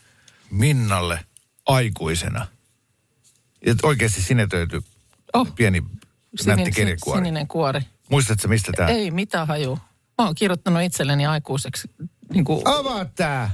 Minnalle 0.51 1.21
aikuisena. 1.67 2.47
Ja 3.67 3.75
oikeasti 3.83 4.23
sinetöity 4.23 4.83
Oh, 5.35 5.55
pieni 5.55 5.81
sinin- 6.41 6.57
nätti 6.57 6.71
kirjekuori. 6.71 7.19
sininen 7.21 7.49
kuori. 7.49 7.81
Muistatko 8.11 8.49
mistä 8.49 8.73
tämä? 8.73 8.89
Ei 8.89 9.11
mitään 9.11 9.47
haju. 9.49 9.79
Mä 10.19 10.25
oon 10.25 10.35
kirjoittanut 10.35 10.83
itselleni 10.83 11.27
aikuiseksi. 11.27 11.91
Niin 12.33 12.45
kuin, 12.45 12.63
Avaa 12.69 13.05
tää! 13.05 13.51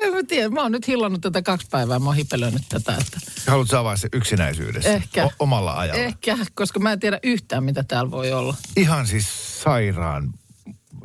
En 0.00 0.12
mä 0.14 0.22
tiedä, 0.28 0.48
mä 0.48 0.62
oon 0.62 0.72
nyt 0.72 0.88
hillannut 0.88 1.20
tätä 1.20 1.42
kaksi 1.42 1.66
päivää. 1.70 1.98
Mä 1.98 2.06
oon 2.06 2.16
hipelöinyt 2.16 2.62
tätä. 2.68 2.92
Että 3.00 3.18
Haluatko 3.46 3.76
avaa 3.76 3.96
se 3.96 4.08
yksinäisyydessä? 4.12 4.90
Ehkä. 4.92 5.24
O- 5.24 5.30
omalla 5.38 5.72
ajalla. 5.78 6.02
ehkä, 6.02 6.38
koska 6.54 6.80
mä 6.80 6.92
en 6.92 7.00
tiedä 7.00 7.18
yhtään, 7.22 7.64
mitä 7.64 7.82
täällä 7.82 8.10
voi 8.10 8.32
olla. 8.32 8.54
Ihan 8.76 9.06
siis 9.06 9.26
sairaan 9.62 10.34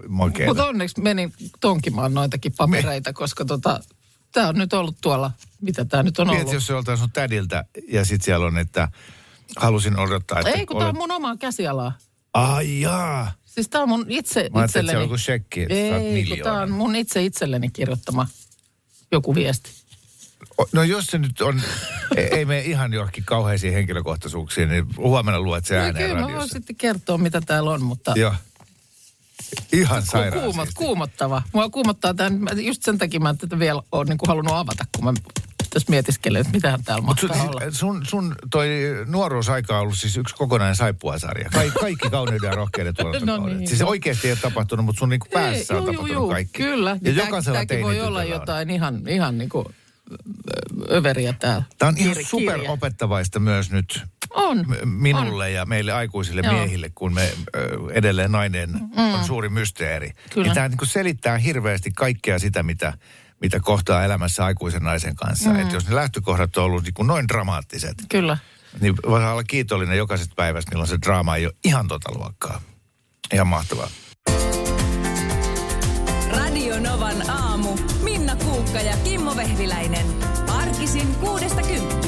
makeeta. 0.08 0.50
Mutta 0.50 0.66
onneksi 0.66 1.02
menin 1.02 1.34
tonkimaan 1.60 2.14
noitakin 2.14 2.52
papereita, 2.58 3.14
koska 3.14 3.46
tota, 3.46 3.80
tää 4.32 4.50
on 4.50 4.56
nyt 4.56 4.74
ollut 4.74 4.96
tuolla, 5.02 5.32
mitä 5.62 5.86
tää 5.86 6.04
nyt 6.04 6.20
on 6.20 6.28
Tiedätkö, 6.28 6.50
ollut. 6.50 6.68
jos 6.70 6.86
se 6.86 6.98
sun 6.98 7.12
tädiltä 7.12 7.66
ja 7.88 8.06
sit 8.06 8.22
siellä 8.22 8.46
on, 8.46 8.58
että 8.58 8.88
halusin 9.58 10.00
odottaa, 10.00 10.40
että... 10.40 10.52
Ei, 10.52 10.66
kun 10.66 10.78
tää 10.80 10.90
on 10.90 10.96
mun 10.98 11.12
omaa 11.12 11.38
käsialaa. 11.38 11.92
Ai 12.34 12.82
jaa. 12.82 13.32
Siis 13.46 13.70
tää 13.70 13.82
on 13.82 13.90
mun 13.90 14.06
itse 14.10 14.50
Mä 14.54 14.60
ajattelin, 14.60 14.66
että 14.66 14.66
itselleni. 14.66 14.92
se 14.92 14.98
on 14.98 15.04
joku 15.04 15.18
shekki, 15.18 15.62
että 15.62 15.74
Ei, 15.76 15.90
kun 15.90 16.00
tää 16.00 16.12
miljoona. 16.12 16.62
on 16.62 16.72
mun 16.72 16.96
itse 16.96 17.24
itselleni 17.26 17.70
kirjoittama 17.70 18.28
joku 19.16 19.36
viesti. 19.36 19.70
No 20.74 20.84
jos 20.84 21.06
se 21.08 21.18
nyt 21.18 21.42
on, 21.42 21.62
ei, 22.18 22.24
ei 22.26 22.46
mene 22.46 22.62
ihan 22.62 22.94
johonkin 22.94 23.24
kauheisiin 23.24 23.74
henkilökohtaisuuksiin, 23.74 24.70
niin 24.70 24.86
huomenna 24.98 25.40
luet 25.40 25.66
se 25.66 25.76
No, 25.76 25.82
ääneen 25.82 25.96
kyllä 26.10 26.16
mä 26.16 26.22
voin 26.22 26.34
radiossa. 26.34 26.54
sitten 26.54 26.76
kertoa, 26.76 27.18
mitä 27.18 27.42
täällä 27.42 27.72
on, 27.72 27.82
mutta... 27.84 28.14
Joo. 28.16 28.34
Ihan 29.74 30.04
sairaan 30.06 30.44
Kuumot, 30.44 30.70
kuumottava. 30.76 31.42
Mua 31.54 31.70
kuumottaa 31.70 32.14
tämän, 32.14 32.34
mä- 32.34 32.50
just 32.52 32.84
sen 32.84 32.98
takia 32.98 33.20
mä 33.20 33.30
en 33.30 33.38
tätä 33.38 33.60
vielä 33.60 33.82
ole 33.92 34.06
niin 34.06 34.18
kuin 34.18 34.28
halunnut 34.28 34.54
avata, 34.56 34.86
kun 34.96 35.04
mä 35.06 35.14
tässä 35.76 35.90
mietiskelen, 35.90 36.42
että 36.42 36.54
mitähän 36.54 36.84
täällä 36.84 37.02
Mut 37.06 37.20
sun, 37.20 37.30
mahtaa 37.30 37.48
olla. 37.50 37.62
sun, 37.72 38.06
sun 38.06 38.36
toi 38.52 38.70
nuoruusaika 39.06 39.76
on 39.76 39.82
ollut 39.82 39.98
siis 39.98 40.18
yksi 40.18 40.36
kokonainen 40.36 40.76
saippuasarja. 40.76 41.50
Ka- 41.50 41.80
kaikki 41.80 42.10
kauneuden 42.10 42.48
ja 42.50 42.56
rohkeuden 42.56 42.94
tuotantokaudet. 42.96 43.44
No 43.54 43.58
niin. 43.60 43.68
Siis 43.68 43.82
oikeasti 43.82 44.28
ei 44.28 44.32
ole 44.32 44.40
tapahtunut, 44.42 44.86
mutta 44.86 45.00
sun 45.00 45.10
niinku 45.10 45.28
päässä 45.34 45.74
Ei, 45.74 45.78
on 45.80 45.84
juu, 45.86 45.94
tapahtunut 45.94 46.22
juu, 46.22 46.30
kaikki. 46.30 46.64
Kyllä. 46.64 46.90
Ja 46.90 46.98
Niin 47.02 47.16
tää- 47.16 47.26
jokaisella 47.26 47.58
Tämäkin 47.66 47.86
voi 47.86 48.02
olla 48.02 48.20
on. 48.20 48.30
jotain 48.30 48.70
ihan, 48.70 49.08
ihan 49.08 49.38
niin 49.38 49.50
kuin 49.50 49.66
ö, 50.12 50.96
överiä 50.96 51.34
täällä. 51.40 51.64
Tämä 51.78 51.88
on 51.90 51.98
ihan 51.98 52.16
Kir- 52.18 52.26
super 52.28 52.56
kirja. 52.56 52.72
opettavaista 52.72 53.40
myös 53.40 53.72
nyt 53.72 54.04
On. 54.30 54.66
minulle 54.86 55.52
ja 55.52 55.66
meille 55.66 55.92
aikuisille 55.92 56.42
Joo. 56.46 56.54
miehille, 56.54 56.92
kun 56.96 57.14
me 57.14 57.34
ö, 57.56 57.78
edelleen 57.94 58.32
nainen 58.32 58.70
on 58.98 59.24
suuri 59.26 59.50
mysteeri. 59.50 60.12
Kyllä. 60.34 60.48
Ja 60.48 60.54
tämä 60.54 60.68
niin 60.68 60.78
selittää 60.84 61.38
hirveästi 61.38 61.92
kaikkea 61.96 62.40
sitä, 62.40 62.64
mitä, 62.64 62.94
mitä 63.42 63.60
kohtaa 63.60 64.04
elämässä 64.04 64.46
aikuisen 64.46 64.84
naisen 64.84 65.16
kanssa. 65.16 65.50
Mm. 65.50 65.60
Että 65.60 65.74
jos 65.76 65.88
ne 65.88 65.96
lähtökohdat 65.96 66.58
on 66.58 66.64
ollut 66.64 66.84
niin 66.84 66.94
kuin 66.94 67.08
noin 67.08 67.28
dramaattiset, 67.28 67.96
Kyllä. 68.10 68.38
niin 68.80 68.96
voi 69.08 69.32
olla 69.32 69.44
kiitollinen 69.44 69.98
jokaisesta 69.98 70.34
päivästä, 70.36 70.72
milloin 70.72 70.90
se 70.90 70.98
draama 71.06 71.36
ei 71.36 71.46
ole 71.46 71.54
ihan 71.64 71.88
tota 71.88 72.12
luokkaa. 72.16 72.62
Ihan 73.34 73.48
mahtavaa. 73.48 73.88
Radio 76.32 76.80
Novan 76.80 77.30
aamu. 77.30 77.78
Minna 78.04 78.36
Kuukka 78.36 78.80
ja 78.82 78.98
Kimmo 79.04 79.36
Vehviläinen. 79.36 80.06
Arkisin 80.48 81.16
kuudesta 81.16 81.62
kymppiin. 81.62 82.05